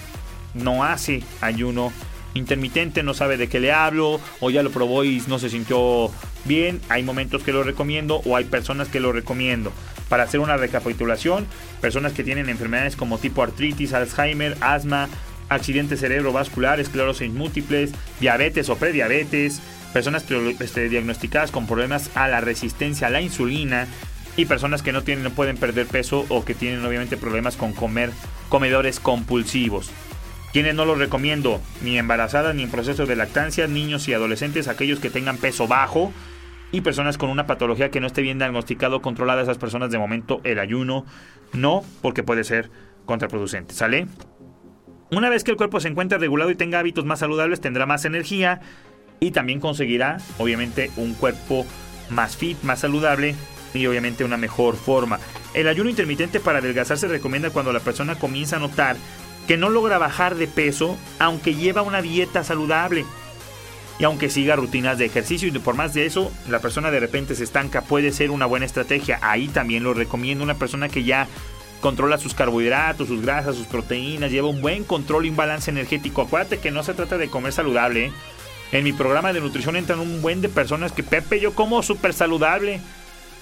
no 0.53 0.85
hace 0.85 1.23
ayuno 1.41 1.95
intermitente, 2.35 3.03
no 3.03 3.15
sabe 3.15 3.39
de 3.39 3.49
qué 3.49 3.59
le 3.59 3.73
hablo, 3.73 4.21
o 4.41 4.51
ya 4.51 4.63
lo 4.63 4.71
probó 4.71 5.03
y 5.05 5.23
no 5.29 5.39
se 5.39 5.49
sintió 5.49 6.11
bien. 6.45 6.83
Hay 6.91 7.03
momentos 7.03 7.43
que 7.43 7.55
lo 7.55 7.63
recomiendo 7.63 8.21
o 8.27 8.37
hay 8.37 8.45
personas 8.45 8.89
que 8.89 9.01
lo 9.01 9.13
recomiendo. 9.13 9.73
Para 10.11 10.25
hacer 10.25 10.41
una 10.41 10.59
recapitulación, 10.59 11.47
personas 11.81 12.13
que 12.13 12.23
tienen 12.23 12.51
enfermedades 12.51 12.97
como 12.97 13.17
tipo 13.17 13.43
artritis, 13.43 13.95
Alzheimer, 13.95 14.59
asma, 14.61 15.09
accidente 15.49 15.97
cerebrovascular, 15.97 16.81
esclerosis 16.81 17.33
múltiples, 17.33 17.93
diabetes 18.21 18.69
o 18.69 18.77
prediabetes, 18.77 19.63
personas 19.93 20.25
este, 20.61 20.89
diagnosticadas 20.89 21.51
con 21.51 21.67
problemas 21.67 22.11
a 22.15 22.29
la 22.29 22.41
resistencia 22.41 23.07
a 23.07 23.11
la 23.11 23.21
insulina 23.21 23.87
y 24.37 24.47
personas 24.47 24.83
que 24.83 24.93
no 24.93 25.03
tienen 25.03 25.25
no 25.25 25.31
pueden 25.31 25.57
perder 25.57 25.87
peso 25.87 26.25
o 26.29 26.45
que 26.45 26.55
tienen 26.55 26.85
obviamente 26.85 27.17
problemas 27.17 27.57
con 27.57 27.73
comer 27.73 28.11
comedores 28.49 29.01
compulsivos. 29.01 29.91
Quienes 30.53 30.75
no 30.75 30.85
los 30.85 30.99
recomiendo, 30.99 31.61
ni 31.83 31.99
embarazadas 31.99 32.55
ni 32.55 32.63
en 32.63 32.71
proceso 32.71 33.07
de 33.07 33.17
lactancia, 33.17 33.67
niños 33.67 34.07
y 34.09 34.15
adolescentes, 34.15 34.69
aquellos 34.69 35.01
que 35.01 35.11
tengan 35.11 35.39
peso 35.39 35.67
bajo 35.67 36.13
y 36.73 36.83
personas 36.83 37.17
con 37.17 37.31
una 37.31 37.47
patología 37.47 37.91
que 37.91 38.01
no 38.01 38.07
esté 38.07 38.23
bien 38.23 38.39
diagnosticado 38.39 39.01
controlada, 39.01 39.43
esas 39.43 39.59
personas 39.59 39.91
de 39.91 39.99
momento 39.99 40.41
el 40.45 40.59
ayuno 40.59 41.07
no, 41.53 41.83
porque 42.01 42.23
puede 42.23 42.45
ser 42.45 42.71
contraproducente, 43.07 43.75
¿sale? 43.75 44.07
Una 45.11 45.29
vez 45.29 45.45
que 45.45 45.51
el 45.51 45.59
cuerpo 45.59 45.81
se 45.81 45.89
encuentre 45.89 46.19
regulado 46.19 46.51
y 46.51 46.55
tenga 46.55 46.79
hábitos 46.79 47.05
más 47.05 47.19
saludables, 47.19 47.61
tendrá 47.61 47.85
más 47.85 48.07
energía 48.07 48.61
y 49.23 49.31
también 49.31 49.61
conseguirá, 49.61 50.17
obviamente, 50.39 50.91
un 50.97 51.15
cuerpo 51.15 51.65
más 52.11 52.37
fit, 52.37 52.61
más 52.63 52.81
saludable 52.81 53.37
y 53.73 53.87
obviamente 53.87 54.25
una 54.25 54.37
mejor 54.37 54.75
forma. 54.75 55.21
El 55.55 55.69
ayuno 55.69 55.89
intermitente 55.89 56.41
para 56.41 56.59
adelgazar 56.59 56.99
se 56.99 57.07
recomienda 57.07 57.51
cuando 57.51 57.73
la 57.73 57.79
persona 57.79 58.17
comienza 58.17 58.57
a 58.57 58.59
notar 58.59 58.97
que 59.47 59.57
no 59.57 59.71
logra 59.71 59.99
bajar 59.99 60.35
de 60.35 60.49
peso 60.49 60.99
aunque 61.21 61.55
lleva 61.55 61.83
una 61.83 62.03
dieta 62.03 62.43
saludable 62.43 63.05
y 64.01 64.05
aunque 64.05 64.29
siga 64.29 64.57
rutinas 64.57 64.99
de 64.99 65.05
ejercicio 65.05 65.47
y 65.47 65.53
por 65.53 65.77
más 65.77 65.95
de 65.95 66.07
eso 66.07 66.33
la 66.49 66.59
persona 66.59 66.91
de 66.91 67.01
repente 67.01 67.37
se 67.37 67.45
estanca 67.45 67.83
puede 67.83 68.13
ser 68.13 68.31
una 68.31 68.47
buena 68.47 68.67
estrategia 68.67 69.19
ahí 69.21 69.49
también 69.49 69.85
lo 69.85 69.95
recomiendo 69.95 70.45
una 70.45 70.55
persona 70.55 70.89
que 70.89 71.03
ya 71.03 71.27
controla 71.81 72.19
sus 72.19 72.35
carbohidratos 72.35 73.09
sus 73.09 73.23
grasas 73.23 73.57
sus 73.57 73.67
proteínas 73.67 74.31
lleva 74.31 74.49
un 74.49 74.63
buen 74.63 74.85
control 74.85 75.27
y 75.27 75.31
un 75.31 75.37
balance 75.37 75.71
energético 75.71 76.23
acuérdate 76.23 76.59
que 76.59 76.71
no 76.71 76.85
se 76.85 76.95
trata 76.95 77.19
de 77.19 77.29
comer 77.29 77.53
saludable 77.53 78.07
¿eh? 78.07 78.13
En 78.73 78.85
mi 78.85 78.93
programa 78.93 79.33
de 79.33 79.41
nutrición 79.41 79.77
entran 79.77 80.01
un 80.01 80.21
buen 80.23 80.41
de 80.41 80.49
personas 80.49 80.93
que 80.93 81.03
Pepe 81.03 81.41
yo 81.41 81.55
como 81.55 81.83
súper 81.83 82.13
saludable 82.13 82.81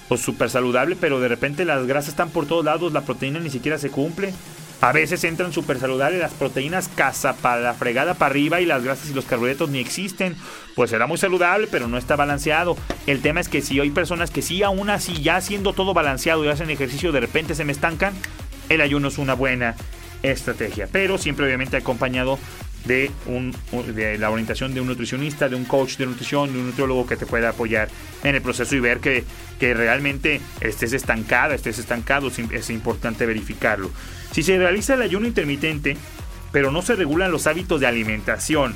pues 0.07 0.21
súper 0.21 0.49
saludable 0.49 0.95
pero 0.99 1.19
de 1.19 1.27
repente 1.27 1.65
las 1.65 1.87
grasas 1.87 2.09
están 2.09 2.29
por 2.29 2.45
todos 2.45 2.65
lados 2.65 2.93
la 2.93 3.01
proteína 3.01 3.39
ni 3.39 3.49
siquiera 3.49 3.77
se 3.77 3.89
cumple 3.89 4.33
a 4.81 4.91
veces 4.91 5.23
entran 5.25 5.53
súper 5.53 5.79
saludables 5.79 6.19
las 6.19 6.33
proteínas 6.33 6.87
casa 6.87 7.35
para 7.35 7.61
la 7.61 7.75
fregada 7.75 8.15
para 8.15 8.31
arriba 8.31 8.61
y 8.61 8.65
las 8.65 8.83
grasas 8.83 9.11
y 9.11 9.13
los 9.13 9.25
carbohidratos 9.25 9.69
ni 9.69 9.77
existen. 9.77 10.35
Pues 10.75 10.89
será 10.89 11.05
muy 11.05 11.19
saludable, 11.19 11.67
pero 11.69 11.87
no 11.87 11.99
está 11.99 12.15
balanceado. 12.15 12.75
El 13.05 13.21
tema 13.21 13.41
es 13.41 13.47
que 13.47 13.61
si 13.61 13.79
hay 13.79 13.91
personas 13.91 14.31
que 14.31 14.41
sí, 14.41 14.63
aún 14.63 14.89
así, 14.89 15.21
ya 15.21 15.39
siendo 15.39 15.73
todo 15.73 15.93
balanceado 15.93 16.43
y 16.43 16.47
hacen 16.47 16.71
ejercicio, 16.71 17.11
de 17.11 17.19
repente 17.19 17.53
se 17.53 17.63
me 17.63 17.73
estancan, 17.73 18.15
el 18.69 18.81
ayuno 18.81 19.09
es 19.09 19.19
una 19.19 19.35
buena 19.35 19.75
estrategia. 20.23 20.87
Pero 20.91 21.19
siempre 21.19 21.45
obviamente 21.45 21.77
acompañado 21.77 22.39
de, 22.85 23.11
un, 23.25 23.55
de 23.95 24.17
la 24.17 24.29
orientación 24.29 24.73
de 24.73 24.81
un 24.81 24.87
nutricionista, 24.87 25.49
de 25.49 25.55
un 25.55 25.65
coach 25.65 25.97
de 25.97 26.05
nutrición, 26.05 26.51
de 26.51 26.59
un 26.59 26.67
nutriólogo 26.67 27.05
que 27.05 27.17
te 27.17 27.25
pueda 27.25 27.49
apoyar 27.49 27.89
en 28.23 28.35
el 28.35 28.41
proceso 28.41 28.75
y 28.75 28.79
ver 28.79 28.99
que, 28.99 29.23
que 29.59 29.73
realmente 29.73 30.41
estés 30.61 30.93
estancada, 30.93 31.55
estés 31.55 31.79
estancado, 31.79 32.31
es 32.51 32.69
importante 32.69 33.25
verificarlo. 33.25 33.91
Si 34.31 34.43
se 34.43 34.57
realiza 34.57 34.93
el 34.95 35.01
ayuno 35.01 35.27
intermitente, 35.27 35.97
pero 36.51 36.71
no 36.71 36.81
se 36.81 36.95
regulan 36.95 37.31
los 37.31 37.47
hábitos 37.47 37.79
de 37.79 37.87
alimentación, 37.87 38.73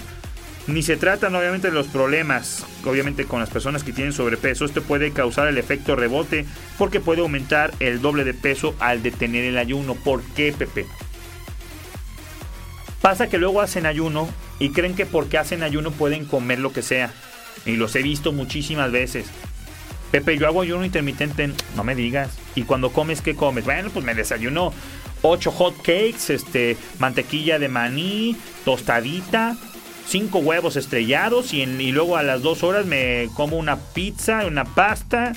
ni 0.67 0.81
se 0.81 0.97
tratan 0.97 1.35
obviamente 1.35 1.67
de 1.67 1.73
los 1.73 1.87
problemas, 1.87 2.65
obviamente 2.85 3.25
con 3.25 3.39
las 3.39 3.49
personas 3.49 3.83
que 3.83 3.93
tienen 3.93 4.13
sobrepeso, 4.13 4.65
esto 4.65 4.81
puede 4.81 5.11
causar 5.11 5.47
el 5.47 5.57
efecto 5.57 5.95
rebote 5.95 6.45
porque 6.77 6.99
puede 6.99 7.21
aumentar 7.21 7.71
el 7.79 8.01
doble 8.01 8.23
de 8.23 8.33
peso 8.33 8.75
al 8.79 9.03
detener 9.03 9.45
el 9.45 9.57
ayuno. 9.57 9.95
¿Por 9.95 10.23
qué, 10.35 10.53
Pepe? 10.57 10.87
Pasa 13.05 13.27
que 13.27 13.37
luego 13.37 13.61
hacen 13.61 13.85
ayuno 13.85 14.27
y 14.57 14.71
creen 14.71 14.95
que 14.95 15.05
porque 15.05 15.37
hacen 15.37 15.61
ayuno 15.61 15.91
pueden 15.91 16.25
comer 16.25 16.57
lo 16.57 16.73
que 16.73 16.81
sea. 16.81 17.13
Y 17.63 17.75
los 17.75 17.95
he 17.95 18.01
visto 18.01 18.31
muchísimas 18.31 18.91
veces. 18.91 19.27
Pepe, 20.09 20.39
yo 20.39 20.47
hago 20.47 20.63
ayuno 20.63 20.83
intermitente, 20.83 21.51
no 21.75 21.83
me 21.83 21.93
digas. 21.93 22.35
¿Y 22.55 22.63
cuando 22.63 22.91
comes, 22.91 23.21
qué 23.21 23.35
comes? 23.35 23.63
Bueno, 23.63 23.91
pues 23.93 24.03
me 24.03 24.15
desayuno 24.15 24.73
ocho 25.21 25.51
hot 25.51 25.77
cakes, 25.83 26.33
este, 26.33 26.77
mantequilla 26.97 27.59
de 27.59 27.69
maní, 27.69 28.37
tostadita, 28.65 29.55
cinco 30.07 30.39
huevos 30.39 30.75
estrellados 30.75 31.53
y, 31.53 31.63
luego 31.91 32.17
a 32.17 32.23
las 32.23 32.41
dos 32.41 32.63
horas 32.63 32.87
me 32.87 33.29
como 33.35 33.57
una 33.57 33.77
pizza, 33.77 34.47
una 34.47 34.65
pasta 34.65 35.33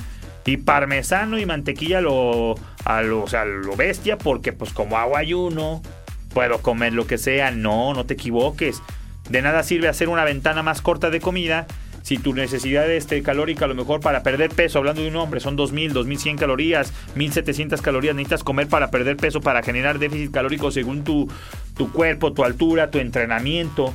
y 0.46 0.56
parmesano 0.56 1.38
y 1.38 1.44
mantequilla 1.44 2.00
lo, 2.00 2.54
a 2.86 3.02
lo, 3.02 3.24
o 3.24 3.28
sea, 3.28 3.44
lo 3.44 3.76
bestia 3.76 4.16
porque 4.16 4.54
pues 4.54 4.72
como 4.72 4.96
hago 4.96 5.18
ayuno, 5.18 5.82
puedo 6.32 6.60
comer 6.60 6.92
lo 6.92 7.06
que 7.06 7.18
sea. 7.18 7.50
No, 7.50 7.94
no 7.94 8.06
te 8.06 8.14
equivoques. 8.14 8.82
De 9.28 9.42
nada 9.42 9.62
sirve 9.62 9.88
hacer 9.88 10.08
una 10.08 10.24
ventana 10.24 10.62
más 10.62 10.80
corta 10.80 11.10
de 11.10 11.20
comida 11.20 11.66
si 12.08 12.16
tu 12.16 12.32
necesidad 12.32 12.90
este, 12.90 13.22
calórica 13.22 13.66
a 13.66 13.68
lo 13.68 13.74
mejor 13.74 14.00
para 14.00 14.22
perder 14.22 14.48
peso, 14.48 14.78
hablando 14.78 15.02
de 15.02 15.08
un 15.08 15.16
hombre, 15.16 15.40
son 15.40 15.58
2.000, 15.58 15.92
2.100 15.92 16.38
calorías, 16.38 16.94
1.700 17.16 17.82
calorías, 17.82 18.14
necesitas 18.14 18.42
comer 18.42 18.66
para 18.66 18.90
perder 18.90 19.18
peso, 19.18 19.42
para 19.42 19.62
generar 19.62 19.98
déficit 19.98 20.32
calórico 20.32 20.70
según 20.70 21.04
tu, 21.04 21.30
tu 21.76 21.92
cuerpo, 21.92 22.32
tu 22.32 22.44
altura, 22.44 22.90
tu 22.90 22.98
entrenamiento. 22.98 23.92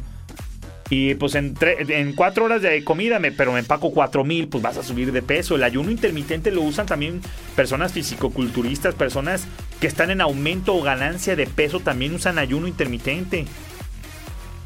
Y 0.89 1.15
pues 1.15 1.35
en, 1.35 1.55
en 1.61 2.13
cuatro 2.13 2.45
horas 2.45 2.61
de 2.61 2.83
comida, 2.83 3.17
me, 3.19 3.31
pero 3.31 3.53
me 3.53 3.59
empaco 3.59 3.91
4000, 3.91 4.47
pues 4.47 4.61
vas 4.61 4.77
a 4.77 4.83
subir 4.83 5.11
de 5.11 5.21
peso. 5.21 5.55
El 5.55 5.63
ayuno 5.63 5.89
intermitente 5.89 6.51
lo 6.51 6.61
usan 6.61 6.85
también 6.85 7.21
personas 7.55 7.93
fisicoculturistas, 7.93 8.93
personas 8.93 9.45
que 9.79 9.87
están 9.87 10.11
en 10.11 10.21
aumento 10.21 10.75
o 10.75 10.83
ganancia 10.83 11.35
de 11.35 11.47
peso, 11.47 11.79
también 11.79 12.13
usan 12.13 12.37
ayuno 12.37 12.67
intermitente. 12.67 13.45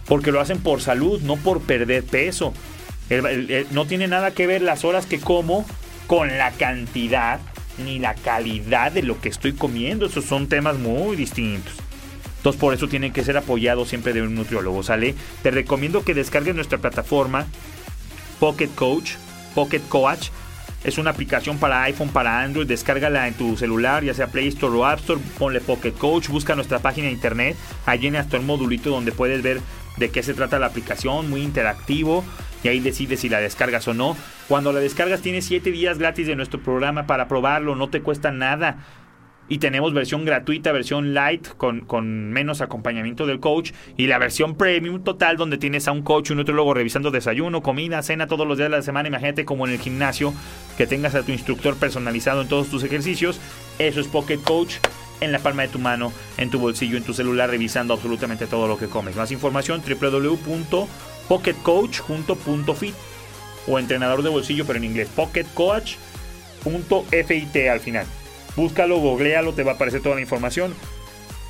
Porque 0.08 0.32
lo 0.32 0.42
hacen 0.42 0.60
por 0.60 0.82
salud, 0.82 1.22
no 1.22 1.38
por 1.38 1.62
perder 1.62 2.04
peso 2.04 2.54
no 3.72 3.86
tiene 3.86 4.08
nada 4.08 4.32
que 4.32 4.48
ver 4.48 4.62
las 4.62 4.84
horas 4.84 5.06
que 5.06 5.20
como 5.20 5.66
con 6.08 6.38
la 6.38 6.52
cantidad 6.52 7.40
ni 7.84 8.00
la 8.00 8.16
calidad 8.16 8.92
de 8.92 9.04
lo 9.04 9.20
que 9.22 9.30
estoy 9.30 9.54
comiendo. 9.54 10.08
Esos 10.08 10.26
son 10.26 10.48
temas 10.48 10.78
muy 10.78 11.16
distintos. 11.16 11.74
Entonces 12.48 12.62
por 12.62 12.74
eso 12.74 12.88
tienen 12.88 13.12
que 13.12 13.26
ser 13.26 13.36
apoyados 13.36 13.90
siempre 13.90 14.14
de 14.14 14.22
un 14.22 14.34
nutriólogo, 14.34 14.82
¿sale? 14.82 15.16
Te 15.44 15.52
recomiendo 15.52 16.06
que 16.06 16.14
descargues 16.14 16.56
nuestra 16.56 16.78
plataforma 16.78 17.46
Pocket 18.40 18.70
Coach, 18.70 19.16
Pocket 19.54 19.82
Coach. 19.90 20.30
Es 20.86 20.98
una 20.98 21.10
aplicación 21.10 21.58
para 21.58 21.84
iPhone, 21.84 22.08
para 22.08 22.40
Android. 22.40 22.66
Descárgala 22.66 23.28
en 23.28 23.34
tu 23.34 23.58
celular, 23.58 24.02
ya 24.06 24.14
sea 24.14 24.28
Play 24.28 24.48
Store 24.48 24.74
o 24.74 24.86
App 24.86 25.00
Store. 25.00 25.20
Ponle 25.38 25.60
Pocket 25.60 25.92
Coach. 25.92 26.30
Busca 26.30 26.56
nuestra 26.56 26.80
página 26.80 27.08
de 27.08 27.14
internet. 27.16 27.58
Allí 27.86 28.08
en 28.08 28.16
hasta 28.16 28.38
el 28.38 28.44
modulito 28.44 28.92
donde 28.92 29.12
puedes 29.12 29.44
ver 29.44 29.60
de 29.98 30.10
qué 30.10 30.24
se 30.24 30.34
trata 30.34 30.58
la 30.58 30.68
aplicación. 30.68 31.30
Muy 31.30 31.42
interactivo 31.42 32.24
y 32.64 32.70
ahí 32.70 32.80
decides 32.80 33.20
si 33.20 33.28
la 33.28 33.42
descargas 33.42 33.90
o 33.90 33.94
no. 33.94 34.16
Cuando 34.48 34.72
la 34.72 34.80
descargas 34.80 35.22
tienes 35.22 35.44
7 35.48 35.70
días 35.70 35.98
gratis 35.98 36.28
de 36.28 36.38
nuestro 36.38 36.62
programa 36.62 37.08
para 37.08 37.28
probarlo, 37.28 37.76
no 37.76 37.90
te 37.90 38.02
cuesta 38.02 38.32
nada. 38.32 38.78
Y 39.50 39.60
tenemos 39.60 39.94
versión 39.94 40.26
gratuita, 40.26 40.72
versión 40.72 41.14
light, 41.14 41.48
con, 41.58 41.82
con, 41.82 42.32
menos 42.32 42.62
acompañamiento 42.62 43.26
del 43.26 43.40
coach. 43.40 43.72
Y 43.96 44.08
la 44.08 44.18
versión 44.18 44.56
premium 44.56 45.04
total, 45.04 45.38
donde 45.38 45.58
tienes 45.58 45.88
a 45.88 45.92
un 45.92 46.02
coach 46.02 46.32
un 46.32 46.44
luego 46.44 46.74
revisando 46.74 47.12
desayuno, 47.12 47.62
comida, 47.62 48.02
cena 48.02 48.28
todos 48.28 48.48
los 48.48 48.58
días 48.58 48.70
de 48.70 48.78
la 48.78 48.84
semana. 48.84 49.08
Imagínate 49.08 49.46
como 49.46 49.68
en 49.68 49.74
el 49.74 49.80
gimnasio, 49.80 50.34
que 50.78 50.88
tengas 50.88 51.16
a 51.16 51.24
tu 51.24 51.32
instructor 51.32 51.78
personalizado 51.78 52.42
en 52.42 52.48
todos 52.48 52.70
tus 52.70 52.84
ejercicios. 52.84 53.40
Eso 53.80 54.00
es 54.00 54.08
Pocket 54.08 54.40
Coach 54.40 54.76
en 55.22 55.32
la 55.32 55.40
palma 55.40 55.64
de 55.64 55.70
tu 55.70 55.80
mano, 55.80 56.12
en 56.38 56.50
tu 56.50 56.60
bolsillo, 56.60 56.98
en 56.98 57.04
tu 57.04 57.14
celular, 57.14 57.50
revisando 57.50 57.94
absolutamente 57.94 58.48
todo 58.48 58.68
lo 58.68 58.78
que 58.78 58.88
comes. 58.88 59.16
Más 59.16 59.32
información 59.32 59.82
www 59.82 60.88
pocketcoach.fit 61.28 62.96
o 63.68 63.80
entrenador 63.80 64.24
de 64.24 64.30
bolsillo, 64.30 64.66
pero 64.66 64.78
en 64.78 64.86
inglés, 64.86 65.10
pocketcoach.fit 65.16 67.56
al 67.70 67.80
final. 67.80 68.08
Búscalo, 68.58 68.98
googlealo, 68.98 69.54
te 69.54 69.64
va 69.64 69.74
a 69.74 69.76
aparecer 69.76 70.02
toda 70.02 70.16
la 70.16 70.22
información. 70.22 70.74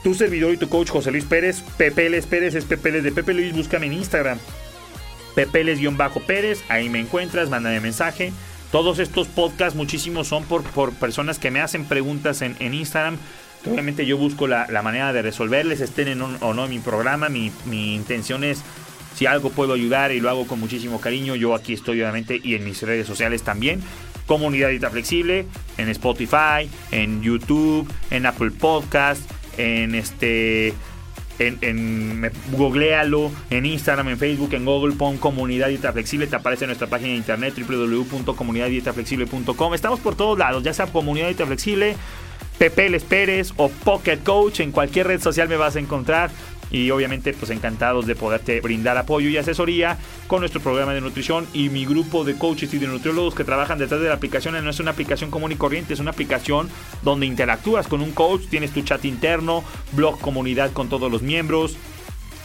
Tu 0.03 0.13
servidor 0.13 0.53
y 0.53 0.57
tu 0.57 0.69
coach 0.69 0.89
José 0.89 1.09
Luis 1.09 1.23
Pérez, 1.23 1.63
Pepeles 1.77 2.27
Pérez 2.27 2.53
es 2.53 2.65
Pepeles 2.65 3.03
de 3.03 3.11
Pepe 3.11 3.33
Luis, 3.33 3.53
búscame 3.55 3.87
en 3.87 3.93
Instagram. 3.93 4.37
Pepeles-Pérez, 5.33 6.63
ahí 6.67 6.89
me 6.89 6.99
encuentras, 6.99 7.49
mándame 7.49 7.79
mensaje. 7.79 8.33
Todos 8.71 8.99
estos 8.99 9.27
podcasts, 9.27 9.75
muchísimos 9.75 10.27
son 10.27 10.43
por, 10.43 10.63
por 10.63 10.93
personas 10.93 11.39
que 11.39 11.49
me 11.49 11.61
hacen 11.61 11.85
preguntas 11.85 12.41
en, 12.41 12.73
Instagram. 12.73 13.17
Obviamente 13.65 14.05
yo 14.05 14.17
busco 14.17 14.47
la, 14.47 14.67
manera 14.83 15.13
de 15.13 15.21
resolverles, 15.21 15.79
estén 15.79 16.09
en 16.09 16.21
o 16.21 16.53
no 16.53 16.65
en 16.65 16.69
mi 16.69 16.79
programa. 16.79 17.29
Mi, 17.29 17.51
mi 17.65 17.95
intención 17.95 18.43
es 18.43 18.63
si 19.17 19.25
algo 19.25 19.49
puedo 19.49 19.73
ayudar 19.73 20.11
y 20.11 20.19
lo 20.19 20.29
hago 20.29 20.45
con 20.45 20.59
muchísimo 20.59 21.01
cariño, 21.01 21.35
yo 21.35 21.55
aquí 21.55 21.73
estoy 21.73 22.01
obviamente 22.01 22.39
y 22.43 22.53
en 22.53 22.63
mis 22.63 22.83
redes 22.83 23.07
sociales 23.07 23.41
también. 23.41 23.81
Comunidad 24.27 24.69
Dita 24.69 24.91
Flexible, 24.91 25.47
en 25.77 25.89
Spotify, 25.89 26.69
en 26.91 27.23
YouTube, 27.23 27.91
en 28.11 28.27
Apple 28.27 28.51
Podcast, 28.51 29.21
en 29.57 29.95
este 29.95 30.75
en, 31.39 31.57
en 31.61 32.31
en 33.49 33.65
Instagram, 33.65 34.09
en 34.09 34.17
Facebook, 34.17 34.53
en 34.53 34.65
Google, 34.65 34.95
pon 34.95 35.17
Comunidad 35.17 35.69
Dieta 35.69 35.93
Flexible, 35.93 36.27
te 36.27 36.35
aparece 36.35 36.65
en 36.65 36.69
nuestra 36.69 36.87
página 36.87 37.11
de 37.11 37.17
internet 37.17 37.53
www.comunidaddietaflexible.com. 37.57 39.73
Estamos 39.73 39.99
por 39.99 40.15
todos 40.15 40.37
lados, 40.37 40.61
ya 40.63 40.73
sea 40.73 40.87
Comunidad 40.87 41.27
Dieta 41.27 41.45
Flexible, 41.45 41.95
Pepe 42.57 42.89
Les 42.89 43.03
Pérez 43.03 43.53
o 43.57 43.69
Pocket 43.69 44.17
Coach, 44.23 44.61
en 44.61 44.71
cualquier 44.71 45.05
red 45.07 45.21
social 45.21 45.47
me 45.47 45.57
vas 45.57 45.75
a 45.75 45.79
encontrar 45.79 46.31
y 46.71 46.89
obviamente 46.91 47.33
pues 47.33 47.51
encantados 47.51 48.05
de 48.05 48.15
poderte 48.15 48.59
brindar 48.61 48.97
apoyo 48.97 49.29
y 49.29 49.37
asesoría 49.37 49.97
con 50.27 50.41
nuestro 50.41 50.61
programa 50.61 50.93
de 50.93 51.01
nutrición 51.01 51.47
y 51.53 51.69
mi 51.69 51.85
grupo 51.85 52.23
de 52.23 52.37
coaches 52.37 52.73
y 52.73 52.79
de 52.79 52.87
nutriólogos 52.87 53.35
que 53.35 53.43
trabajan 53.43 53.79
detrás 53.79 54.01
de 54.01 54.07
la 54.07 54.15
aplicación. 54.15 54.61
No 54.63 54.69
es 54.69 54.79
una 54.79 54.91
aplicación 54.91 55.31
común 55.31 55.51
y 55.51 55.55
corriente, 55.55 55.93
es 55.93 55.99
una 55.99 56.11
aplicación 56.11 56.69
donde 57.01 57.25
interactúas 57.25 57.87
con 57.87 58.01
un 58.01 58.11
coach, 58.11 58.47
tienes 58.49 58.71
tu 58.71 58.81
chat 58.81 59.03
interno, 59.05 59.63
blog 59.93 60.19
comunidad 60.19 60.71
con 60.73 60.89
todos 60.89 61.11
los 61.11 61.21
miembros, 61.21 61.77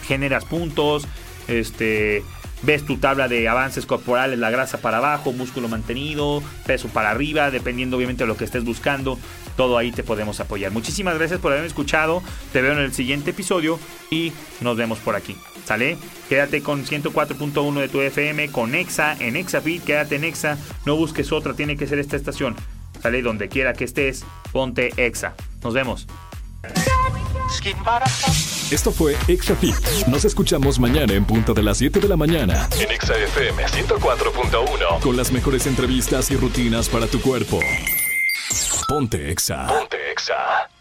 generas 0.06 0.44
puntos, 0.44 1.06
este 1.48 2.22
ves 2.62 2.84
tu 2.84 2.98
tabla 2.98 3.28
de 3.28 3.48
avances 3.48 3.86
corporales, 3.86 4.38
la 4.38 4.50
grasa 4.50 4.78
para 4.78 4.98
abajo, 4.98 5.32
músculo 5.32 5.68
mantenido, 5.68 6.42
peso 6.66 6.88
para 6.88 7.10
arriba, 7.10 7.50
dependiendo 7.50 7.96
obviamente 7.96 8.24
de 8.24 8.28
lo 8.28 8.36
que 8.36 8.44
estés 8.44 8.64
buscando 8.64 9.18
todo 9.56 9.78
ahí 9.78 9.92
te 9.92 10.02
podemos 10.02 10.40
apoyar. 10.40 10.72
Muchísimas 10.72 11.18
gracias 11.18 11.40
por 11.40 11.52
haberme 11.52 11.68
escuchado. 11.68 12.22
Te 12.52 12.62
veo 12.62 12.72
en 12.72 12.78
el 12.78 12.92
siguiente 12.92 13.30
episodio 13.30 13.78
y 14.10 14.32
nos 14.60 14.76
vemos 14.76 14.98
por 14.98 15.16
aquí. 15.16 15.36
¿Sale? 15.64 15.96
Quédate 16.28 16.62
con 16.62 16.84
104.1 16.84 17.80
de 17.80 17.88
tu 17.88 18.00
FM, 18.00 18.50
con 18.50 18.74
Exa, 18.74 19.16
en 19.20 19.36
ExaFit, 19.36 19.84
quédate 19.84 20.16
en 20.16 20.24
Exa, 20.24 20.58
no 20.86 20.96
busques 20.96 21.30
otra, 21.30 21.54
tiene 21.54 21.76
que 21.76 21.86
ser 21.86 21.98
esta 22.00 22.16
estación. 22.16 22.56
¿Sale? 23.00 23.22
Donde 23.22 23.48
quiera 23.48 23.72
que 23.72 23.84
estés, 23.84 24.24
ponte 24.50 24.92
Exa. 24.96 25.34
Nos 25.62 25.74
vemos. 25.74 26.06
Esto 28.70 28.90
fue 28.90 29.16
ExaFit. 29.28 29.74
Nos 30.08 30.24
escuchamos 30.24 30.78
mañana 30.78 31.12
en 31.12 31.24
punto 31.24 31.52
de 31.52 31.62
las 31.62 31.78
7 31.78 32.00
de 32.00 32.08
la 32.08 32.16
mañana. 32.16 32.68
En 32.80 32.90
ExaFM 32.90 33.64
104.1. 33.64 35.00
Con 35.00 35.16
las 35.16 35.30
mejores 35.30 35.66
entrevistas 35.66 36.30
y 36.30 36.36
rutinas 36.36 36.88
para 36.88 37.06
tu 37.06 37.20
cuerpo. 37.20 37.60
Ponte 38.88 39.30
Exa. 39.30 39.66
Ponte 39.66 39.96
Exa. 40.10 40.71